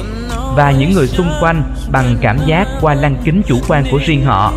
và 0.57 0.71
những 0.71 0.93
người 0.93 1.07
xung 1.07 1.31
quanh 1.41 1.63
bằng 1.91 2.17
cảm 2.21 2.39
giác 2.47 2.69
qua 2.81 2.95
lăng 2.95 3.17
kính 3.25 3.43
chủ 3.47 3.59
quan 3.69 3.85
của 3.91 3.99
riêng 4.07 4.25
họ. 4.25 4.53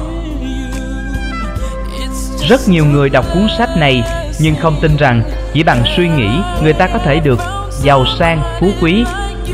Rất 2.50 2.68
nhiều 2.68 2.86
người 2.86 3.10
đọc 3.10 3.26
cuốn 3.34 3.48
sách 3.58 3.70
này 3.78 4.04
nhưng 4.40 4.56
không 4.56 4.76
tin 4.82 4.98
rằng 4.98 5.24
chỉ 5.54 5.64
bằng 5.64 5.84
suy 5.98 6.10
nghĩ 6.10 6.30
người 6.64 6.74
ta 6.74 6.88
có 6.88 7.00
thể 7.00 7.20
được 7.20 7.40
giàu 7.84 8.06
sang, 8.20 8.42
phú 8.60 8.68
quý 8.82 9.04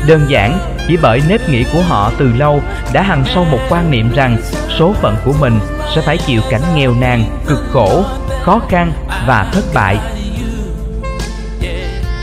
đơn 0.06 0.26
giản, 0.28 0.58
chỉ 0.88 0.96
bởi 1.02 1.22
nếp 1.28 1.48
nghĩ 1.48 1.64
của 1.72 1.82
họ 1.82 2.12
từ 2.18 2.32
lâu 2.36 2.62
đã 2.92 3.02
hằn 3.02 3.24
sâu 3.34 3.44
một 3.44 3.60
quan 3.70 3.90
niệm 3.90 4.10
rằng 4.14 4.36
số 4.78 4.94
phận 5.02 5.16
của 5.24 5.34
mình 5.40 5.58
sẽ 5.94 6.00
phải 6.00 6.18
chịu 6.18 6.40
cảnh 6.50 6.62
nghèo 6.74 6.94
nàn, 7.00 7.24
cực 7.46 7.64
khổ, 7.72 8.04
khó 8.42 8.60
khăn 8.68 8.92
và 9.26 9.50
thất 9.52 9.64
bại 9.74 9.98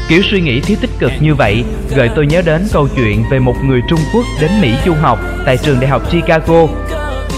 kiểu 0.09 0.21
suy 0.31 0.41
nghĩ 0.41 0.61
thiếu 0.61 0.77
tích 0.81 0.89
cực 0.99 1.11
như 1.19 1.35
vậy 1.35 1.63
gợi 1.95 2.09
tôi 2.15 2.25
nhớ 2.27 2.41
đến 2.41 2.67
câu 2.71 2.87
chuyện 2.95 3.23
về 3.31 3.39
một 3.39 3.55
người 3.63 3.81
trung 3.89 3.99
quốc 4.13 4.25
đến 4.41 4.51
mỹ 4.61 4.73
du 4.85 4.93
học 4.93 5.19
tại 5.45 5.57
trường 5.57 5.79
đại 5.79 5.89
học 5.89 6.11
chicago 6.11 6.67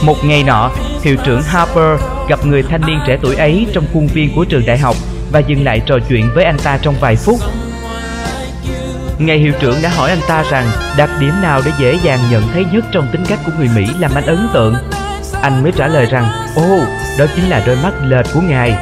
một 0.03 0.17
ngày 0.25 0.43
nọ, 0.43 0.71
hiệu 1.03 1.15
trưởng 1.25 1.41
harper 1.41 1.99
gặp 2.29 2.45
người 2.45 2.63
thanh 2.63 2.81
niên 2.87 2.99
trẻ 3.07 3.17
tuổi 3.21 3.35
ấy 3.35 3.67
trong 3.73 3.85
khuôn 3.93 4.07
viên 4.07 4.35
của 4.35 4.45
trường 4.45 4.65
đại 4.65 4.77
học 4.77 4.95
và 5.31 5.39
dừng 5.39 5.63
lại 5.63 5.81
trò 5.85 5.95
chuyện 6.09 6.29
với 6.35 6.43
anh 6.45 6.57
ta 6.63 6.77
trong 6.81 6.95
vài 6.99 7.15
phút 7.15 7.39
ngày 9.17 9.37
hiệu 9.37 9.53
trưởng 9.59 9.81
đã 9.81 9.89
hỏi 9.89 10.09
anh 10.09 10.21
ta 10.27 10.43
rằng 10.49 10.65
đặc 10.97 11.09
điểm 11.19 11.33
nào 11.41 11.61
để 11.65 11.71
dễ 11.79 11.97
dàng 12.03 12.19
nhận 12.31 12.43
thấy 12.53 12.65
nhất 12.71 12.85
trong 12.91 13.07
tính 13.11 13.23
cách 13.27 13.39
của 13.45 13.51
người 13.57 13.69
Mỹ 13.75 13.85
làm 13.99 14.11
anh 14.15 14.25
ấn 14.25 14.47
tượng. 14.53 14.75
Anh 15.41 15.63
mới 15.63 15.71
trả 15.71 15.87
lời 15.87 16.05
rằng, 16.05 16.25
ô, 16.55 16.79
đó 17.19 17.25
chính 17.35 17.49
là 17.49 17.63
đôi 17.67 17.75
mắt 17.83 17.93
lệch 18.03 18.25
của 18.33 18.41
ngài. 18.41 18.75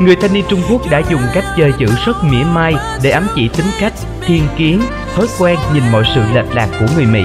Người 0.00 0.16
thanh 0.16 0.32
niên 0.32 0.44
Trung 0.48 0.62
Quốc 0.70 0.90
đã 0.90 1.02
dùng 1.10 1.22
cách 1.34 1.44
chơi 1.56 1.72
chữ 1.78 1.86
rất 2.06 2.24
mỉa 2.24 2.44
mai 2.44 2.74
để 3.02 3.10
ám 3.10 3.26
chỉ 3.34 3.48
tính 3.48 3.66
cách, 3.80 3.92
thiên 4.26 4.48
kiến, 4.56 4.82
thói 5.16 5.26
quen 5.38 5.58
nhìn 5.74 5.82
mọi 5.92 6.04
sự 6.14 6.20
lệch 6.34 6.54
lạc 6.54 6.68
của 6.80 6.86
người 6.96 7.06
Mỹ. 7.06 7.24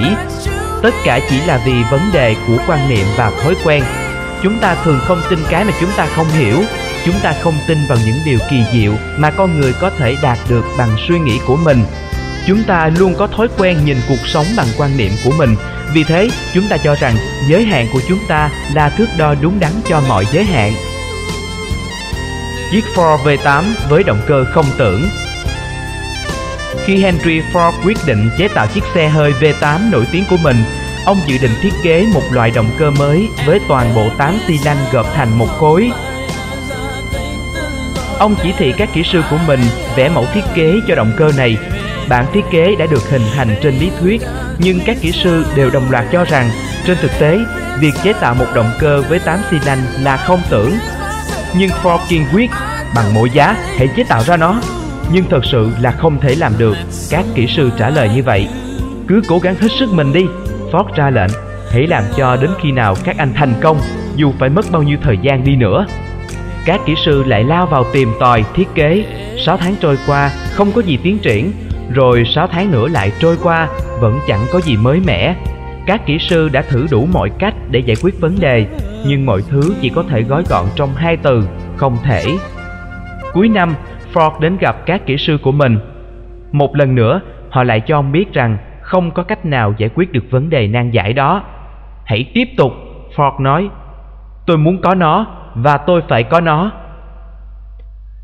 Tất 0.84 0.94
cả 1.06 1.20
chỉ 1.30 1.42
là 1.46 1.60
vì 1.66 1.74
vấn 1.92 2.02
đề 2.14 2.36
của 2.48 2.58
quan 2.68 2.90
niệm 2.90 3.06
và 3.18 3.32
thói 3.44 3.56
quen 3.66 3.84
chúng 4.46 4.60
ta 4.60 4.76
thường 4.84 5.00
không 5.04 5.22
tin 5.30 5.40
cái 5.50 5.66
mà 5.66 5.72
chúng 5.82 5.90
ta 5.98 6.08
không 6.16 6.28
hiểu 6.28 6.58
chúng 7.06 7.16
ta 7.24 7.34
không 7.42 7.54
tin 7.68 7.78
vào 7.88 7.98
những 8.06 8.16
điều 8.26 8.40
kỳ 8.50 8.64
diệu 8.74 8.94
mà 9.18 9.32
con 9.32 9.60
người 9.60 9.74
có 9.82 9.90
thể 9.90 10.16
đạt 10.22 10.38
được 10.50 10.66
bằng 10.78 10.96
suy 11.08 11.20
nghĩ 11.20 11.40
của 11.48 11.56
mình. 11.56 11.84
Chúng 12.48 12.64
ta 12.64 12.90
luôn 13.00 13.16
có 13.18 13.28
thói 13.28 13.48
quen 13.58 13.78
nhìn 13.86 13.98
cuộc 14.10 14.28
sống 14.28 14.46
bằng 14.58 14.68
quan 14.78 14.98
niệm 14.98 15.12
của 15.24 15.32
mình. 15.38 15.56
Vì 15.94 16.04
thế 16.04 16.30
chúng 16.54 16.68
ta 16.70 16.78
cho 16.78 16.96
rằng 16.96 17.16
giới 17.50 17.64
hạn 17.64 17.88
của 17.94 18.02
chúng 18.08 18.20
ta 18.28 18.50
là 18.74 18.90
thước 18.90 19.08
đo 19.18 19.36
đúng 19.42 19.60
đắn 19.60 19.72
cho 19.90 20.02
mọi 20.08 20.26
giới 20.32 20.44
hạn. 20.44 20.74
Chiếc 22.72 22.84
Ford 22.96 23.18
V8 23.18 23.64
với 23.90 24.04
động 24.04 24.22
cơ 24.28 24.46
không 24.54 24.66
tưởng. 24.78 25.10
Khi 26.86 26.98
Henry 26.98 27.42
Ford 27.54 27.72
quyết 27.86 27.98
định 28.06 28.30
chế 28.38 28.48
tạo 28.48 28.68
chiếc 28.68 28.84
xe 28.94 29.10
hơi 29.10 29.34
V8 29.40 29.92
nổi 29.92 30.06
tiếng 30.12 30.24
của 30.30 30.38
mình, 30.44 30.58
ông 31.06 31.18
dự 31.28 31.38
định 31.42 31.52
thiết 31.62 31.74
kế 31.84 32.06
một 32.14 32.24
loại 32.32 32.52
động 32.52 32.70
cơ 32.80 32.92
mới 32.92 33.28
với 33.46 33.60
toàn 33.68 33.96
bộ 33.96 34.10
8 34.18 34.38
xi 34.48 34.60
lanh 34.66 34.78
gộp 34.92 35.06
thành 35.16 35.38
một 35.38 35.48
khối. 35.60 35.92
Ông 38.20 38.36
chỉ 38.44 38.54
thị 38.58 38.74
các 38.78 38.90
kỹ 38.94 39.04
sư 39.04 39.22
của 39.30 39.38
mình 39.48 39.60
vẽ 39.96 40.10
mẫu 40.10 40.26
thiết 40.34 40.44
kế 40.56 40.74
cho 40.88 40.96
động 40.96 41.12
cơ 41.18 41.32
này. 41.38 41.58
Bản 42.10 42.26
thiết 42.34 42.44
kế 42.52 42.76
đã 42.80 42.86
được 42.86 43.10
hình 43.10 43.22
thành 43.36 43.56
trên 43.64 43.80
lý 43.80 43.92
thuyết, 44.00 44.22
nhưng 44.60 44.80
các 44.86 44.98
kỹ 45.02 45.12
sư 45.12 45.46
đều 45.56 45.70
đồng 45.70 45.92
loạt 45.92 46.06
cho 46.12 46.24
rằng 46.24 46.50
trên 46.86 46.98
thực 47.02 47.12
tế, 47.20 47.40
việc 47.80 47.94
chế 48.04 48.14
tạo 48.14 48.36
một 48.36 48.48
động 48.56 48.72
cơ 48.80 49.04
với 49.10 49.20
8 49.20 49.40
xi 49.52 49.58
lanh 49.66 49.80
là 50.00 50.18
không 50.18 50.42
tưởng. 50.50 50.72
Nhưng 51.58 51.70
Ford 51.70 52.00
kiên 52.10 52.26
quyết, 52.34 52.50
bằng 52.96 53.14
mọi 53.14 53.30
giá 53.30 53.56
hãy 53.78 53.90
chế 53.96 54.04
tạo 54.04 54.24
ra 54.24 54.38
nó 54.38 54.62
nhưng 55.14 55.26
thật 55.30 55.46
sự 55.46 55.70
là 55.82 55.92
không 55.92 56.20
thể 56.20 56.36
làm 56.36 56.54
được 56.58 56.78
các 57.10 57.26
kỹ 57.36 57.48
sư 57.48 57.72
trả 57.78 57.90
lời 57.90 58.10
như 58.16 58.24
vậy 58.24 58.48
cứ 59.08 59.22
cố 59.28 59.40
gắng 59.40 59.56
hết 59.56 59.68
sức 59.80 59.94
mình 59.94 60.14
đi 60.14 60.26
Ford 60.72 60.86
ra 60.96 61.10
lệnh 61.10 61.32
hãy 61.72 61.88
làm 61.88 62.04
cho 62.18 62.36
đến 62.36 62.50
khi 62.62 62.72
nào 62.72 62.96
các 63.04 63.18
anh 63.18 63.34
thành 63.36 63.54
công 63.62 63.78
dù 64.16 64.34
phải 64.40 64.50
mất 64.50 64.66
bao 64.72 64.84
nhiêu 64.84 64.98
thời 65.02 65.18
gian 65.22 65.44
đi 65.44 65.56
nữa 65.56 65.86
các 66.66 66.82
kỹ 66.86 66.96
sư 66.96 67.24
lại 67.24 67.44
lao 67.44 67.66
vào 67.66 67.84
tìm 67.94 68.10
tòi 68.20 68.44
thiết 68.54 68.68
kế 68.76 69.06
6 69.46 69.58
tháng 69.58 69.76
trôi 69.82 69.98
qua 70.08 70.30
không 70.52 70.72
có 70.76 70.82
gì 70.82 70.98
tiến 71.04 71.18
triển 71.18 71.52
rồi 71.94 72.24
6 72.26 72.48
tháng 72.48 72.72
nữa 72.72 72.88
lại 72.88 73.12
trôi 73.20 73.38
qua 73.44 73.68
vẫn 74.02 74.20
chẳng 74.28 74.42
có 74.54 74.62
gì 74.62 74.78
mới 74.78 75.02
mẻ 75.08 75.36
các 75.86 76.06
kỹ 76.06 76.20
sư 76.20 76.50
đã 76.50 76.62
thử 76.62 76.88
đủ 76.92 77.08
mọi 77.14 77.30
cách 77.40 77.54
để 77.72 77.80
giải 77.80 77.96
quyết 78.04 78.22
vấn 78.22 78.36
đề 78.40 78.66
nhưng 79.08 79.26
mọi 79.26 79.42
thứ 79.50 79.76
chỉ 79.82 79.90
có 79.90 80.04
thể 80.10 80.22
gói 80.22 80.44
gọn 80.50 80.66
trong 80.76 80.90
hai 80.96 81.18
từ 81.18 81.48
không 81.76 81.98
thể 82.04 82.26
cuối 83.34 83.50
năm 83.50 83.76
Ford 84.16 84.40
đến 84.40 84.58
gặp 84.58 84.86
các 84.86 85.06
kỹ 85.06 85.18
sư 85.18 85.38
của 85.42 85.52
mình. 85.52 85.80
Một 86.52 86.76
lần 86.76 86.96
nữa, 86.96 87.22
họ 87.50 87.64
lại 87.64 87.80
cho 87.80 87.98
ông 87.98 88.12
biết 88.12 88.34
rằng 88.34 88.58
không 88.82 89.12
có 89.12 89.24
cách 89.24 89.46
nào 89.46 89.74
giải 89.78 89.90
quyết 89.96 90.12
được 90.12 90.24
vấn 90.30 90.50
đề 90.50 90.68
nan 90.68 90.92
giải 90.92 91.14
đó. 91.14 91.44
Hãy 92.06 92.32
tiếp 92.34 92.48
tục, 92.58 92.72
Ford 93.16 93.42
nói. 93.42 93.70
Tôi 94.46 94.58
muốn 94.58 94.82
có 94.82 94.96
nó 94.96 95.26
và 95.56 95.78
tôi 95.78 96.02
phải 96.10 96.24
có 96.24 96.40
nó. 96.40 96.72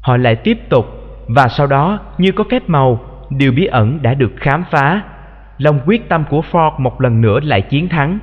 Họ 0.02 0.18
lại 0.18 0.36
tiếp 0.36 0.58
tục 0.70 0.86
và 1.28 1.48
sau 1.48 1.68
đó 1.68 2.00
như 2.18 2.32
có 2.32 2.44
phép 2.52 2.70
màu, 2.70 3.00
điều 3.30 3.52
bí 3.52 3.66
ẩn 3.66 4.02
đã 4.02 4.14
được 4.14 4.32
khám 4.40 4.64
phá. 4.72 5.02
Lòng 5.58 5.80
quyết 5.86 6.10
tâm 6.10 6.24
của 6.30 6.44
Ford 6.52 6.72
một 6.78 7.02
lần 7.02 7.22
nữa 7.22 7.40
lại 7.44 7.62
chiến 7.62 7.90
thắng. 7.90 8.20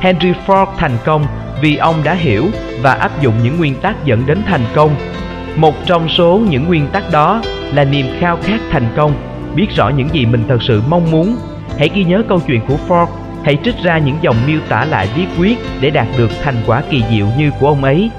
Henry 0.00 0.32
Ford 0.46 0.66
thành 0.78 0.96
công 1.04 1.24
vì 1.60 1.76
ông 1.76 1.94
đã 2.04 2.14
hiểu 2.14 2.44
và 2.82 2.92
áp 2.94 3.10
dụng 3.20 3.34
những 3.42 3.58
nguyên 3.58 3.74
tắc 3.82 4.04
dẫn 4.04 4.22
đến 4.26 4.38
thành 4.46 4.64
công 4.74 4.90
một 5.56 5.74
trong 5.86 6.08
số 6.08 6.40
những 6.50 6.66
nguyên 6.66 6.86
tắc 6.92 7.04
đó 7.12 7.42
là 7.74 7.84
niềm 7.84 8.06
khao 8.18 8.36
khát 8.42 8.60
thành 8.70 8.88
công, 8.96 9.12
biết 9.54 9.66
rõ 9.76 9.88
những 9.88 10.08
gì 10.08 10.26
mình 10.26 10.44
thật 10.48 10.62
sự 10.62 10.82
mong 10.88 11.10
muốn. 11.10 11.36
Hãy 11.78 11.90
ghi 11.94 12.04
nhớ 12.04 12.22
câu 12.28 12.40
chuyện 12.46 12.60
của 12.68 12.76
Ford, 12.88 13.06
hãy 13.46 13.58
trích 13.64 13.74
ra 13.82 13.98
những 13.98 14.16
dòng 14.22 14.36
miêu 14.46 14.60
tả 14.68 14.84
lại 14.84 15.08
bí 15.16 15.26
quyết 15.38 15.58
để 15.80 15.90
đạt 15.90 16.06
được 16.18 16.30
thành 16.42 16.54
quả 16.66 16.82
kỳ 16.90 17.04
diệu 17.10 17.26
như 17.38 17.50
của 17.60 17.68
ông 17.68 17.84
ấy. 17.84 18.10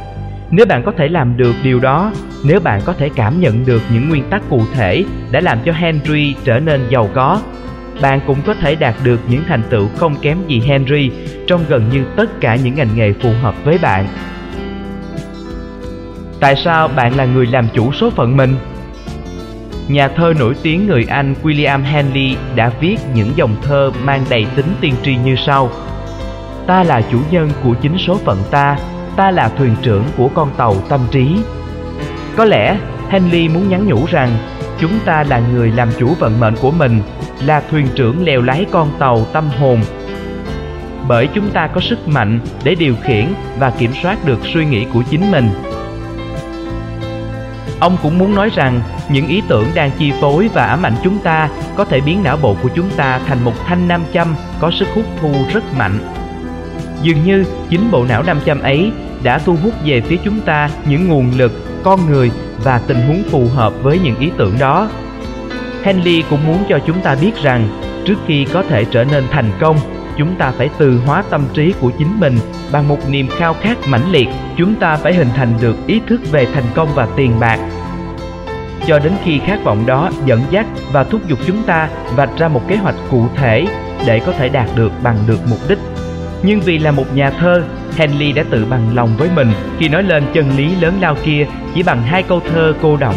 Nếu 0.52 0.66
bạn 0.66 0.84
có 0.86 0.92
thể 0.98 1.08
làm 1.08 1.38
được 1.38 1.56
điều 1.64 1.80
đó, 1.80 2.12
nếu 2.44 2.60
bạn 2.60 2.82
có 2.86 2.94
thể 2.94 3.10
cảm 3.16 3.40
nhận 3.40 3.66
được 3.66 3.82
những 3.94 4.10
nguyên 4.10 4.30
tắc 4.30 4.42
cụ 4.50 4.62
thể 4.74 5.06
đã 5.32 5.40
làm 5.40 5.60
cho 5.66 5.72
Henry 5.72 6.36
trở 6.44 6.60
nên 6.60 6.82
giàu 6.90 7.10
có, 7.14 7.42
bạn 8.02 8.20
cũng 8.28 8.38
có 8.46 8.54
thể 8.54 8.76
đạt 8.76 8.96
được 9.04 9.20
những 9.30 9.44
thành 9.48 9.64
tựu 9.70 9.88
không 9.98 10.16
kém 10.22 10.38
gì 10.48 10.62
Henry 10.66 11.12
trong 11.48 11.62
gần 11.70 11.90
như 11.92 12.04
tất 12.16 12.42
cả 12.42 12.56
những 12.56 12.76
ngành 12.76 12.96
nghề 12.96 13.14
phù 13.14 13.30
hợp 13.42 13.56
với 13.64 13.78
bạn. 13.82 14.08
Tại 16.40 16.56
sao 16.56 16.88
bạn 16.88 17.16
là 17.16 17.26
người 17.26 17.46
làm 17.46 17.68
chủ 17.74 17.92
số 17.92 18.10
phận 18.10 18.38
mình? 18.38 18.56
Nhà 19.88 20.08
thơ 20.08 20.34
nổi 20.40 20.56
tiếng 20.64 20.88
người 20.88 21.06
Anh 21.10 21.36
William 21.44 21.84
Henley 21.84 22.36
đã 22.56 22.72
viết 22.80 22.98
những 23.14 23.32
dòng 23.36 23.56
thơ 23.62 23.92
mang 24.04 24.26
đầy 24.30 24.46
tính 24.56 24.66
tiên 24.82 24.94
tri 25.04 25.16
như 25.16 25.36
sau 25.36 25.70
Ta 26.68 26.84
là 26.84 27.02
chủ 27.12 27.20
nhân 27.32 27.50
của 27.64 27.74
chính 27.82 27.98
số 27.98 28.18
phận 28.26 28.38
ta, 28.52 28.78
ta 29.16 29.32
là 29.32 29.50
thuyền 29.50 29.76
trưởng 29.82 30.04
của 30.18 30.30
con 30.36 30.50
tàu 30.58 30.76
tâm 30.90 31.02
trí. 31.12 31.38
Có 32.36 32.46
lẽ 32.46 32.78
Henley 33.10 33.50
muốn 33.50 33.70
nhắn 33.70 33.88
nhủ 33.88 34.06
rằng 34.06 34.30
chúng 34.80 34.92
ta 35.06 35.24
là 35.24 35.42
người 35.54 35.72
làm 35.72 35.90
chủ 36.00 36.14
vận 36.20 36.40
mệnh 36.40 36.56
của 36.62 36.72
mình, 36.72 37.02
là 37.46 37.64
thuyền 37.72 37.88
trưởng 37.96 38.26
lèo 38.26 38.42
lái 38.42 38.66
con 38.72 38.92
tàu 39.00 39.26
tâm 39.34 39.50
hồn. 39.60 39.82
Bởi 41.08 41.28
chúng 41.28 41.50
ta 41.50 41.68
có 41.68 41.82
sức 41.82 42.08
mạnh 42.08 42.40
để 42.64 42.76
điều 42.76 42.96
khiển 43.04 43.26
và 43.60 43.70
kiểm 43.70 43.92
soát 44.04 44.26
được 44.26 44.40
suy 44.54 44.66
nghĩ 44.66 44.86
của 44.94 45.04
chính 45.10 45.32
mình 45.32 45.50
Ông 47.80 47.98
cũng 48.04 48.18
muốn 48.18 48.36
nói 48.36 48.50
rằng 48.56 48.82
những 49.10 49.28
ý 49.28 49.42
tưởng 49.48 49.66
đang 49.76 49.92
chi 50.00 50.12
phối 50.22 50.50
và 50.54 50.66
ám 50.66 50.86
ảnh 50.86 50.96
chúng 51.04 51.20
ta 51.20 51.50
có 51.76 51.86
thể 51.86 52.02
biến 52.02 52.24
não 52.24 52.38
bộ 52.42 52.56
của 52.64 52.70
chúng 52.76 52.90
ta 52.98 53.20
thành 53.28 53.44
một 53.44 53.54
thanh 53.66 53.88
nam 53.88 54.04
châm 54.14 54.36
có 54.60 54.72
sức 54.72 54.88
hút 54.96 55.06
thu 55.22 55.32
rất 55.54 55.64
mạnh. 55.78 56.00
Dường 57.02 57.24
như 57.26 57.46
chính 57.70 57.92
bộ 57.92 58.06
não 58.10 58.24
nam 58.24 58.40
châm 58.46 58.62
ấy 58.62 58.92
đã 59.24 59.40
thu 59.40 59.56
hút 59.64 59.74
về 59.86 60.02
phía 60.02 60.18
chúng 60.24 60.40
ta 60.42 60.70
những 60.90 61.08
nguồn 61.08 61.32
lực, 61.38 61.84
con 61.84 62.00
người 62.10 62.32
và 62.64 62.82
tình 62.88 63.08
huống 63.08 63.24
phù 63.32 63.48
hợp 63.56 63.74
với 63.84 64.00
những 64.00 64.20
ý 64.20 64.32
tưởng 64.38 64.60
đó. 64.60 64.90
Henley 65.84 66.24
cũng 66.30 66.48
muốn 66.48 66.64
cho 66.70 66.80
chúng 66.88 67.02
ta 67.02 67.16
biết 67.22 67.32
rằng 67.44 67.70
trước 68.06 68.16
khi 68.28 68.46
có 68.54 68.64
thể 68.64 68.86
trở 68.92 69.04
nên 69.04 69.24
thành 69.32 69.52
công 69.60 69.78
chúng 70.18 70.36
ta 70.36 70.52
phải 70.52 70.70
từ 70.78 71.00
hóa 71.06 71.24
tâm 71.30 71.42
trí 71.54 71.74
của 71.82 71.92
chính 71.98 72.20
mình 72.20 72.38
bằng 72.72 72.88
một 72.88 73.10
niềm 73.10 73.28
khao 73.38 73.54
khát 73.54 73.78
mãnh 73.88 74.12
liệt, 74.12 74.28
chúng 74.58 74.76
ta 74.76 74.96
phải 74.96 75.14
hình 75.14 75.30
thành 75.36 75.54
được 75.62 75.88
ý 75.88 76.02
thức 76.08 76.22
về 76.32 76.48
thành 76.54 76.64
công 76.76 76.90
và 76.96 77.08
tiền 77.16 77.40
bạc. 77.40 77.60
Cho 78.88 79.00
đến 79.00 79.14
khi 79.24 79.40
khát 79.40 79.64
vọng 79.64 79.86
đó 79.86 80.10
dẫn 80.26 80.42
dắt 80.50 80.66
và 80.92 81.04
thúc 81.04 81.28
giục 81.28 81.40
chúng 81.48 81.64
ta 81.64 81.90
vạch 82.16 82.30
ra 82.38 82.48
một 82.48 82.62
kế 82.68 82.76
hoạch 82.76 82.96
cụ 83.12 83.28
thể 83.36 83.68
để 84.06 84.20
có 84.20 84.32
thể 84.32 84.50
đạt 84.50 84.70
được 84.76 84.92
bằng 85.04 85.18
được 85.28 85.40
mục 85.50 85.60
đích. 85.70 85.80
Nhưng 86.44 86.60
vì 86.60 86.78
là 86.78 86.92
một 86.92 87.16
nhà 87.16 87.30
thơ, 87.30 87.64
henley 87.98 88.32
đã 88.32 88.44
tự 88.50 88.66
bằng 88.66 88.96
lòng 88.96 89.10
với 89.18 89.30
mình 89.36 89.52
khi 89.80 89.90
nói 89.90 90.04
lên 90.04 90.24
chân 90.34 90.58
lý 90.58 90.76
lớn 90.76 90.94
lao 91.02 91.16
kia 91.24 91.48
chỉ 91.76 91.84
bằng 91.84 92.04
hai 92.04 92.24
câu 92.24 92.42
thơ 92.54 92.74
cô 92.82 92.98
động, 92.98 93.16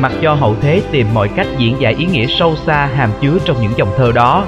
mặc 0.00 0.12
cho 0.22 0.34
hậu 0.34 0.56
thế 0.60 0.82
tìm 0.90 1.06
mọi 1.14 1.28
cách 1.28 1.46
diễn 1.58 1.80
giải 1.80 1.94
ý 1.98 2.06
nghĩa 2.06 2.26
sâu 2.38 2.56
xa 2.66 2.88
hàm 2.94 3.10
chứa 3.22 3.38
trong 3.44 3.62
những 3.62 3.72
dòng 3.76 3.88
thơ 3.96 4.12
đó. 4.14 4.44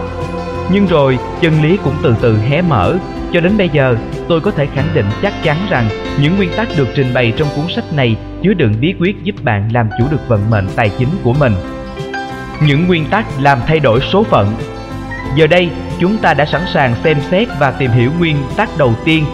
Nhưng 0.72 0.86
rồi, 0.86 1.18
chân 1.40 1.62
lý 1.62 1.76
cũng 1.84 1.94
từ 2.02 2.14
từ 2.20 2.38
hé 2.38 2.62
mở 2.62 2.94
cho 3.34 3.40
đến 3.40 3.58
bây 3.58 3.68
giờ, 3.68 3.96
tôi 4.28 4.40
có 4.40 4.50
thể 4.50 4.66
khẳng 4.74 4.88
định 4.94 5.06
chắc 5.22 5.32
chắn 5.42 5.56
rằng 5.70 5.88
những 6.20 6.36
nguyên 6.36 6.50
tắc 6.56 6.68
được 6.76 6.88
trình 6.94 7.14
bày 7.14 7.32
trong 7.36 7.48
cuốn 7.56 7.64
sách 7.74 7.92
này 7.92 8.16
chứa 8.42 8.54
đựng 8.54 8.74
bí 8.80 8.94
quyết 9.00 9.22
giúp 9.22 9.34
bạn 9.44 9.72
làm 9.72 9.88
chủ 9.98 10.04
được 10.10 10.28
vận 10.28 10.50
mệnh 10.50 10.66
tài 10.76 10.90
chính 10.98 11.08
của 11.22 11.32
mình. 11.32 11.52
Những 12.66 12.86
nguyên 12.86 13.04
tắc 13.10 13.26
làm 13.40 13.58
thay 13.66 13.80
đổi 13.80 14.00
số 14.12 14.24
phận. 14.24 14.54
Giờ 15.36 15.46
đây, 15.46 15.70
chúng 16.00 16.18
ta 16.18 16.34
đã 16.34 16.44
sẵn 16.44 16.62
sàng 16.72 16.94
xem 17.04 17.18
xét 17.30 17.48
và 17.58 17.70
tìm 17.70 17.90
hiểu 17.90 18.10
nguyên 18.18 18.36
tắc 18.56 18.78
đầu 18.78 18.94
tiên. 19.04 19.24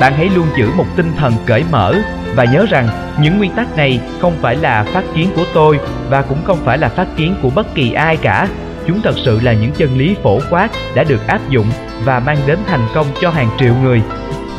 Bạn 0.00 0.12
hãy 0.16 0.30
luôn 0.34 0.46
giữ 0.58 0.68
một 0.76 0.86
tinh 0.96 1.12
thần 1.18 1.32
cởi 1.46 1.64
mở 1.70 1.94
và 2.34 2.44
nhớ 2.44 2.66
rằng 2.70 2.88
những 3.20 3.38
nguyên 3.38 3.50
tắc 3.50 3.76
này 3.76 4.00
không 4.20 4.32
phải 4.40 4.56
là 4.56 4.82
phát 4.82 5.04
kiến 5.14 5.28
của 5.36 5.44
tôi 5.54 5.78
và 6.10 6.22
cũng 6.22 6.44
không 6.44 6.58
phải 6.64 6.78
là 6.78 6.88
phát 6.88 7.06
kiến 7.16 7.34
của 7.42 7.50
bất 7.50 7.74
kỳ 7.74 7.92
ai 7.92 8.16
cả 8.16 8.48
chúng 8.86 9.00
thật 9.02 9.14
sự 9.24 9.40
là 9.40 9.52
những 9.52 9.72
chân 9.72 9.98
lý 9.98 10.16
phổ 10.22 10.38
quát 10.50 10.70
đã 10.94 11.04
được 11.04 11.26
áp 11.26 11.40
dụng 11.48 11.66
và 12.04 12.20
mang 12.20 12.36
đến 12.46 12.58
thành 12.66 12.86
công 12.94 13.06
cho 13.20 13.30
hàng 13.30 13.48
triệu 13.58 13.74
người. 13.82 14.02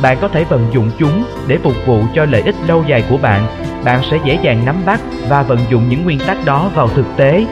Bạn 0.02 0.18
có 0.20 0.28
thể 0.28 0.44
vận 0.44 0.66
dụng 0.72 0.90
chúng 0.98 1.24
để 1.46 1.58
phục 1.62 1.74
vụ 1.86 2.02
cho 2.14 2.24
lợi 2.24 2.42
ích 2.42 2.54
lâu 2.68 2.84
dài 2.86 3.04
của 3.10 3.16
bạn. 3.16 3.46
Bạn 3.84 4.00
sẽ 4.10 4.18
dễ 4.24 4.38
dàng 4.42 4.64
nắm 4.66 4.76
bắt 4.86 5.00
và 5.28 5.42
vận 5.42 5.58
dụng 5.70 5.88
những 5.88 6.04
nguyên 6.04 6.18
tắc 6.18 6.44
đó 6.44 6.70
vào 6.74 6.88
thực 6.88 7.06
tế. 7.16 7.46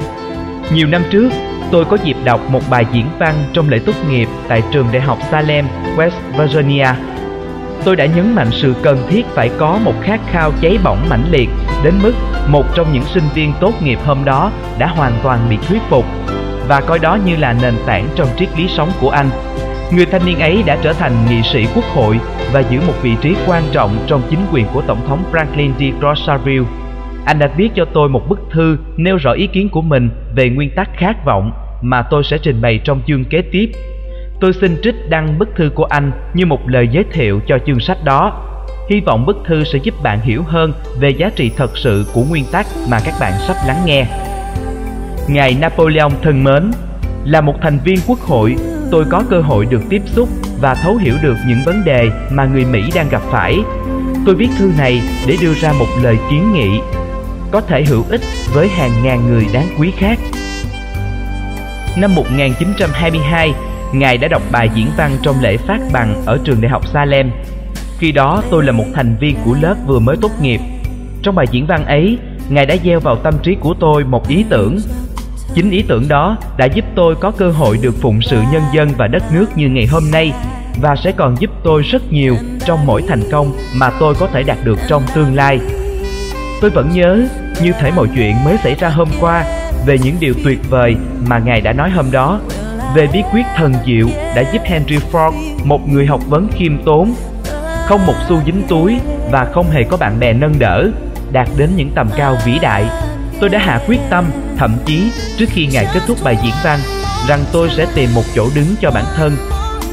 Nhiều 0.72 0.86
năm 0.86 1.02
trước, 1.10 1.28
tôi 1.70 1.84
có 1.84 1.96
dịp 2.04 2.16
đọc 2.24 2.40
một 2.50 2.60
bài 2.70 2.86
diễn 2.92 3.06
văn 3.18 3.34
trong 3.52 3.68
lễ 3.68 3.78
tốt 3.86 3.94
nghiệp 4.08 4.28
tại 4.48 4.62
trường 4.72 4.86
đại 4.92 5.02
học 5.02 5.18
salem, 5.30 5.66
west 5.96 6.10
virginia. 6.38 6.88
Tôi 7.84 7.96
đã 7.96 8.06
nhấn 8.06 8.34
mạnh 8.34 8.48
sự 8.50 8.74
cần 8.82 9.06
thiết 9.10 9.26
phải 9.26 9.50
có 9.58 9.78
một 9.84 9.94
khát 10.02 10.20
khao 10.32 10.52
cháy 10.60 10.78
bỏng 10.84 11.06
mãnh 11.10 11.24
liệt 11.30 11.48
đến 11.84 11.94
mức 12.02 12.12
một 12.48 12.64
trong 12.74 12.92
những 12.92 13.04
sinh 13.04 13.24
viên 13.34 13.52
tốt 13.60 13.72
nghiệp 13.82 13.98
hôm 14.04 14.24
đó 14.24 14.50
đã 14.78 14.86
hoàn 14.86 15.12
toàn 15.22 15.46
bị 15.50 15.56
thuyết 15.68 15.82
phục 15.90 16.04
và 16.68 16.80
coi 16.80 16.98
đó 16.98 17.18
như 17.26 17.36
là 17.36 17.52
nền 17.62 17.74
tảng 17.86 18.08
trong 18.16 18.28
triết 18.38 18.48
lý 18.58 18.68
sống 18.68 18.90
của 19.00 19.10
anh. 19.10 19.30
Người 19.92 20.06
thanh 20.06 20.26
niên 20.26 20.40
ấy 20.40 20.62
đã 20.66 20.78
trở 20.82 20.92
thành 20.92 21.12
nghị 21.28 21.42
sĩ 21.42 21.66
quốc 21.74 21.84
hội 21.84 22.20
và 22.52 22.60
giữ 22.60 22.80
một 22.86 22.94
vị 23.02 23.16
trí 23.22 23.34
quan 23.46 23.62
trọng 23.72 23.96
trong 24.06 24.22
chính 24.30 24.40
quyền 24.52 24.66
của 24.74 24.82
Tổng 24.86 25.08
thống 25.08 25.24
Franklin 25.32 25.70
D. 25.78 26.02
Roosevelt. 26.02 26.66
Anh 27.24 27.38
đã 27.38 27.50
viết 27.56 27.68
cho 27.74 27.84
tôi 27.84 28.08
một 28.08 28.28
bức 28.28 28.40
thư 28.50 28.78
nêu 28.96 29.16
rõ 29.16 29.32
ý 29.32 29.46
kiến 29.46 29.68
của 29.68 29.82
mình 29.82 30.10
về 30.34 30.48
nguyên 30.48 30.70
tắc 30.70 30.88
khát 30.96 31.24
vọng 31.24 31.52
mà 31.82 32.02
tôi 32.02 32.24
sẽ 32.24 32.38
trình 32.38 32.62
bày 32.62 32.80
trong 32.84 33.00
chương 33.06 33.24
kế 33.24 33.42
tiếp. 33.52 33.70
Tôi 34.40 34.52
xin 34.52 34.76
trích 34.82 34.94
đăng 35.08 35.38
bức 35.38 35.48
thư 35.56 35.70
của 35.74 35.84
anh 35.84 36.12
như 36.34 36.46
một 36.46 36.68
lời 36.68 36.88
giới 36.92 37.04
thiệu 37.12 37.40
cho 37.46 37.58
chương 37.66 37.80
sách 37.80 38.04
đó. 38.04 38.42
Hy 38.90 39.00
vọng 39.00 39.26
bức 39.26 39.36
thư 39.46 39.64
sẽ 39.64 39.78
giúp 39.82 39.94
bạn 40.02 40.20
hiểu 40.20 40.42
hơn 40.42 40.72
về 41.00 41.10
giá 41.10 41.30
trị 41.36 41.50
thật 41.56 41.78
sự 41.78 42.06
của 42.14 42.22
nguyên 42.30 42.44
tắc 42.52 42.66
mà 42.90 42.98
các 43.04 43.14
bạn 43.20 43.32
sắp 43.48 43.56
lắng 43.66 43.82
nghe. 43.86 44.06
Ngài 45.28 45.54
Napoleon 45.60 46.10
thân 46.22 46.44
mến, 46.44 46.70
là 47.24 47.40
một 47.40 47.54
thành 47.62 47.78
viên 47.84 47.98
quốc 48.06 48.20
hội, 48.20 48.56
tôi 48.90 49.04
có 49.10 49.22
cơ 49.30 49.40
hội 49.40 49.66
được 49.70 49.82
tiếp 49.90 50.02
xúc 50.06 50.28
và 50.60 50.74
thấu 50.74 50.96
hiểu 50.96 51.14
được 51.22 51.36
những 51.48 51.58
vấn 51.64 51.84
đề 51.84 52.10
mà 52.30 52.44
người 52.44 52.64
Mỹ 52.64 52.82
đang 52.94 53.08
gặp 53.08 53.22
phải. 53.30 53.58
Tôi 54.26 54.34
viết 54.34 54.48
thư 54.58 54.72
này 54.78 55.02
để 55.26 55.36
đưa 55.40 55.54
ra 55.54 55.72
một 55.72 55.86
lời 56.02 56.16
kiến 56.30 56.52
nghị 56.52 56.80
có 57.50 57.60
thể 57.60 57.84
hữu 57.84 58.04
ích 58.08 58.20
với 58.54 58.68
hàng 58.68 58.90
ngàn 59.02 59.26
người 59.26 59.46
đáng 59.52 59.68
quý 59.78 59.92
khác. 59.96 60.18
Năm 61.96 62.14
1922, 62.14 63.54
Ngài 63.92 64.18
đã 64.18 64.28
đọc 64.28 64.42
bài 64.52 64.70
diễn 64.74 64.86
văn 64.96 65.10
trong 65.22 65.36
lễ 65.42 65.56
phát 65.56 65.80
bằng 65.92 66.22
ở 66.26 66.38
trường 66.44 66.60
đại 66.60 66.70
học 66.70 66.86
Salem. 66.86 67.30
Khi 67.98 68.12
đó 68.12 68.42
tôi 68.50 68.64
là 68.64 68.72
một 68.72 68.86
thành 68.94 69.16
viên 69.20 69.36
của 69.44 69.56
lớp 69.60 69.74
vừa 69.86 69.98
mới 69.98 70.16
tốt 70.20 70.30
nghiệp. 70.42 70.60
Trong 71.22 71.34
bài 71.34 71.46
diễn 71.50 71.66
văn 71.66 71.86
ấy, 71.86 72.18
Ngài 72.48 72.66
đã 72.66 72.76
gieo 72.84 73.00
vào 73.00 73.16
tâm 73.16 73.34
trí 73.42 73.54
của 73.54 73.74
tôi 73.80 74.04
một 74.04 74.28
ý 74.28 74.44
tưởng. 74.48 74.78
Chính 75.54 75.70
ý 75.70 75.82
tưởng 75.88 76.08
đó 76.08 76.36
đã 76.56 76.66
giúp 76.66 76.84
tôi 76.94 77.14
có 77.14 77.30
cơ 77.30 77.50
hội 77.50 77.78
được 77.82 77.94
phụng 78.00 78.22
sự 78.22 78.42
nhân 78.52 78.62
dân 78.74 78.90
và 78.96 79.06
đất 79.06 79.22
nước 79.32 79.46
như 79.56 79.68
ngày 79.68 79.86
hôm 79.86 80.02
nay 80.12 80.32
và 80.82 80.96
sẽ 80.96 81.12
còn 81.12 81.36
giúp 81.40 81.50
tôi 81.64 81.82
rất 81.82 82.12
nhiều 82.12 82.36
trong 82.66 82.86
mỗi 82.86 83.02
thành 83.08 83.22
công 83.32 83.52
mà 83.74 83.90
tôi 84.00 84.14
có 84.14 84.26
thể 84.26 84.42
đạt 84.42 84.58
được 84.64 84.78
trong 84.88 85.02
tương 85.14 85.34
lai. 85.34 85.60
Tôi 86.60 86.70
vẫn 86.70 86.90
nhớ 86.94 87.26
như 87.62 87.72
thể 87.80 87.90
mọi 87.96 88.06
chuyện 88.14 88.44
mới 88.44 88.56
xảy 88.62 88.74
ra 88.74 88.88
hôm 88.88 89.08
qua 89.20 89.44
về 89.86 89.98
những 89.98 90.16
điều 90.20 90.34
tuyệt 90.44 90.58
vời 90.70 90.96
mà 91.28 91.38
Ngài 91.38 91.60
đã 91.60 91.72
nói 91.72 91.90
hôm 91.90 92.10
đó 92.10 92.40
về 92.94 93.08
bí 93.12 93.22
quyết 93.32 93.44
thần 93.56 93.74
diệu 93.86 94.06
đã 94.36 94.44
giúp 94.52 94.62
Henry 94.64 94.98
Ford, 95.12 95.32
một 95.64 95.88
người 95.88 96.06
học 96.06 96.20
vấn 96.28 96.48
khiêm 96.52 96.82
tốn, 96.84 97.14
không 97.86 98.06
một 98.06 98.14
xu 98.28 98.40
dính 98.46 98.62
túi 98.68 98.98
và 99.30 99.44
không 99.44 99.70
hề 99.70 99.82
có 99.82 99.96
bạn 99.96 100.20
bè 100.20 100.32
nâng 100.32 100.58
đỡ, 100.58 100.90
đạt 101.32 101.48
đến 101.56 101.70
những 101.76 101.90
tầm 101.94 102.08
cao 102.16 102.36
vĩ 102.44 102.58
đại. 102.62 102.84
Tôi 103.40 103.48
đã 103.48 103.58
hạ 103.58 103.80
quyết 103.86 104.00
tâm, 104.10 104.24
thậm 104.58 104.76
chí 104.86 105.12
trước 105.38 105.46
khi 105.48 105.66
Ngài 105.66 105.86
kết 105.94 106.00
thúc 106.06 106.18
bài 106.22 106.36
diễn 106.42 106.54
văn, 106.64 106.80
rằng 107.28 107.44
tôi 107.52 107.70
sẽ 107.76 107.86
tìm 107.94 108.14
một 108.14 108.24
chỗ 108.34 108.48
đứng 108.54 108.74
cho 108.80 108.90
bản 108.90 109.04
thân, 109.16 109.36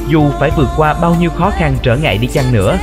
dù 0.08 0.30
phải 0.40 0.50
vượt 0.56 0.68
qua 0.76 0.94
bao 0.94 1.16
nhiêu 1.20 1.30
khó 1.30 1.50
khăn 1.50 1.76
trở 1.82 1.96
ngại 1.96 2.18
đi 2.18 2.28
chăng 2.34 2.52
nữa. 2.52 2.78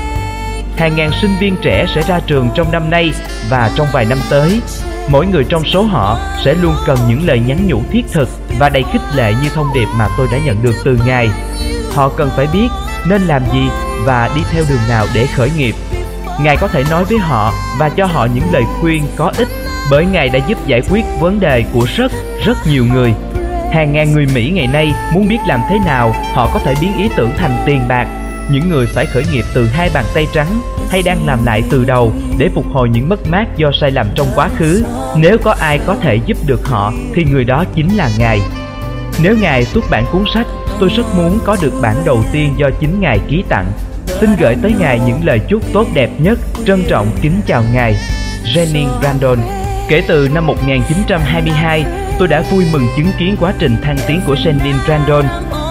Hàng 0.78 0.96
ngàn 0.96 1.12
sinh 1.22 1.36
viên 1.40 1.56
trẻ 1.62 1.86
sẽ 1.96 2.02
ra 2.02 2.20
trường 2.28 2.50
trong 2.56 2.72
năm 2.72 2.90
nay 2.90 3.12
và 3.50 3.72
trong 3.76 3.88
vài 3.94 4.06
năm 4.06 4.18
tới. 4.30 4.62
Mỗi 5.08 5.28
người 5.28 5.44
trong 5.50 5.64
số 5.66 5.84
họ 5.84 6.20
sẽ 6.46 6.54
luôn 6.54 6.76
cần 6.86 6.98
những 7.08 7.28
lời 7.28 7.40
nhắn 7.48 7.68
nhủ 7.68 7.82
thiết 7.92 8.02
thực 8.12 8.30
và 8.60 8.70
đầy 8.70 8.84
khích 8.94 9.02
lệ 9.16 9.34
như 9.44 9.50
thông 9.50 9.74
điệp 9.74 9.88
mà 9.96 10.08
tôi 10.18 10.28
đã 10.32 10.38
nhận 10.46 10.64
được 10.64 10.76
từ 10.86 11.00
ngài. 11.06 11.30
Họ 11.96 12.10
cần 12.10 12.30
phải 12.36 12.48
biết 12.54 12.68
nên 13.06 13.22
làm 13.22 13.42
gì 13.54 13.68
và 14.06 14.30
đi 14.36 14.42
theo 14.52 14.64
đường 14.70 14.90
nào 14.90 15.06
để 15.14 15.28
khởi 15.36 15.52
nghiệp. 15.58 15.76
Ngài 16.42 16.58
có 16.58 16.68
thể 16.68 16.84
nói 16.90 17.04
với 17.06 17.18
họ 17.18 17.54
và 17.78 17.90
cho 17.90 18.06
họ 18.06 18.28
những 18.34 18.54
lời 18.54 18.64
khuyên 18.82 19.04
có 19.16 19.32
ích 19.38 19.48
bởi 19.92 20.06
ngài 20.06 20.30
đã 20.30 20.40
giúp 20.48 20.58
giải 20.68 20.82
quyết 20.90 21.06
vấn 21.20 21.40
đề 21.40 21.64
của 21.74 21.88
rất 21.96 22.12
rất 22.46 22.58
nhiều 22.68 22.86
người. 22.94 23.14
Hàng 23.74 23.94
ngàn 23.94 24.14
người 24.14 24.28
mỹ 24.36 24.52
ngày 24.54 24.68
nay 24.68 24.94
muốn 25.14 25.28
biết 25.28 25.38
làm 25.48 25.60
thế 25.70 25.80
nào 25.86 26.16
họ 26.34 26.50
có 26.54 26.60
thể 26.60 26.76
biến 26.82 26.98
ý 26.98 27.10
tưởng 27.16 27.32
thành 27.38 27.64
tiền 27.66 27.82
bạc. 27.88 28.08
Những 28.52 28.70
người 28.70 28.86
phải 28.86 29.06
khởi 29.06 29.24
nghiệp 29.32 29.46
từ 29.54 29.68
hai 29.68 29.90
bàn 29.94 30.06
tay 30.14 30.28
trắng 30.34 30.62
hay 30.90 31.02
đang 31.02 31.28
làm 31.28 31.46
lại 31.46 31.64
từ 31.70 31.86
đầu 31.86 32.14
để 32.38 32.50
phục 32.56 32.66
hồi 32.74 32.90
những 32.90 33.10
mất 33.10 33.28
mát 33.28 33.58
do 33.58 33.72
sai 33.82 33.92
lầm 33.92 34.08
trong 34.16 34.28
quá 34.36 34.50
khứ. 34.58 34.84
Nếu 35.18 35.38
có 35.38 35.56
ai 35.60 35.80
có 35.86 35.96
thể 35.96 36.20
giúp 36.26 36.38
được 36.46 36.68
họ, 36.68 36.94
thì 37.16 37.24
người 37.24 37.44
đó 37.44 37.66
chính 37.76 37.98
là 37.98 38.10
ngài. 38.18 38.42
Nếu 39.24 39.36
ngài 39.42 39.66
xuất 39.66 39.84
bản 39.90 40.06
cuốn 40.12 40.24
sách, 40.34 40.48
tôi 40.80 40.90
rất 40.98 41.16
muốn 41.18 41.40
có 41.46 41.58
được 41.62 41.74
bản 41.82 41.96
đầu 42.06 42.24
tiên 42.32 42.54
do 42.58 42.70
chính 42.80 43.02
ngài 43.02 43.20
ký 43.30 43.44
tặng. 43.50 43.72
Xin 44.08 44.30
gửi 44.40 44.56
tới 44.62 44.74
ngài 44.80 45.00
những 45.00 45.20
lời 45.24 45.40
chúc 45.48 45.64
tốt 45.74 45.88
đẹp 45.94 46.10
nhất, 46.20 46.40
trân 46.66 46.84
trọng 46.88 47.08
kính 47.22 47.42
chào 47.48 47.64
ngài. 47.74 47.96
Jenny 48.56 49.00
Brandon. 49.00 49.59
Kể 49.90 50.04
từ 50.08 50.30
năm 50.34 50.48
1922, 50.48 51.86
tôi 52.20 52.28
đã 52.28 52.44
vui 52.52 52.66
mừng 52.72 52.88
chứng 52.98 53.12
kiến 53.20 53.36
quá 53.40 53.54
trình 53.60 53.78
thăng 53.84 53.98
tiến 54.08 54.22
của 54.28 54.36
Sandin 54.36 54.76
Brandon 54.86 55.26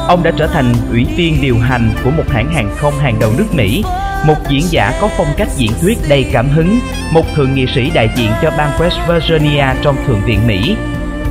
Ông 0.09 0.23
đã 0.23 0.31
trở 0.37 0.47
thành 0.47 0.73
ủy 0.91 1.05
viên 1.17 1.41
điều 1.41 1.59
hành 1.59 1.91
của 2.05 2.11
một 2.11 2.23
hãng 2.29 2.53
hàng 2.53 2.71
không 2.77 2.99
hàng 2.99 3.19
đầu 3.21 3.33
nước 3.39 3.55
Mỹ, 3.55 3.85
một 4.27 4.35
diễn 4.49 4.63
giả 4.71 4.99
có 5.01 5.09
phong 5.17 5.27
cách 5.37 5.49
diễn 5.57 5.71
thuyết 5.81 5.99
đầy 6.09 6.27
cảm 6.33 6.49
hứng, 6.49 6.79
một 7.13 7.25
thượng 7.35 7.55
nghị 7.55 7.67
sĩ 7.75 7.91
đại 7.91 8.09
diện 8.17 8.31
cho 8.43 8.51
bang 8.59 8.71
West 8.79 9.07
Virginia 9.09 9.67
trong 9.83 9.97
Thượng 10.07 10.21
viện 10.25 10.47
Mỹ. 10.47 10.77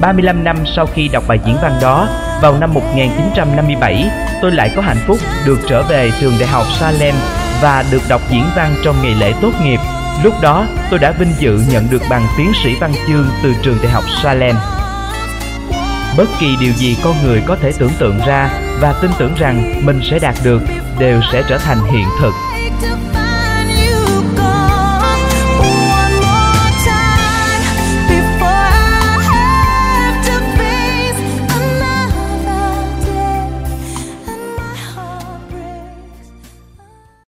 35 0.01 0.43
năm 0.43 0.57
sau 0.75 0.85
khi 0.85 1.07
đọc 1.07 1.23
bài 1.27 1.39
diễn 1.45 1.55
văn 1.61 1.71
đó, 1.81 2.09
vào 2.41 2.57
năm 2.59 2.73
1957, 2.73 4.09
tôi 4.41 4.51
lại 4.51 4.71
có 4.75 4.81
hạnh 4.81 5.03
phúc 5.07 5.17
được 5.45 5.59
trở 5.69 5.83
về 5.83 6.11
trường 6.21 6.33
đại 6.39 6.49
học 6.49 6.65
Salem 6.79 7.15
và 7.61 7.85
được 7.91 8.01
đọc 8.09 8.21
diễn 8.31 8.43
văn 8.55 8.75
trong 8.83 8.95
ngày 9.03 9.15
lễ 9.19 9.33
tốt 9.41 9.51
nghiệp. 9.63 9.79
Lúc 10.23 10.33
đó, 10.41 10.65
tôi 10.89 10.99
đã 10.99 11.11
vinh 11.11 11.33
dự 11.39 11.59
nhận 11.71 11.87
được 11.91 12.01
bằng 12.09 12.27
tiến 12.37 12.51
sĩ 12.63 12.75
văn 12.79 12.91
chương 13.07 13.25
từ 13.43 13.53
trường 13.63 13.77
đại 13.83 13.91
học 13.91 14.03
Salem. 14.23 14.55
Bất 16.17 16.25
kỳ 16.39 16.55
điều 16.61 16.73
gì 16.73 16.97
con 17.03 17.15
người 17.23 17.43
có 17.45 17.55
thể 17.55 17.71
tưởng 17.79 17.91
tượng 17.99 18.19
ra 18.27 18.49
và 18.79 18.93
tin 19.01 19.11
tưởng 19.19 19.35
rằng 19.37 19.85
mình 19.85 19.99
sẽ 20.03 20.19
đạt 20.19 20.35
được 20.43 20.61
đều 20.99 21.21
sẽ 21.31 21.43
trở 21.49 21.57
thành 21.57 21.77
hiện 21.91 22.05
thực 22.21 22.33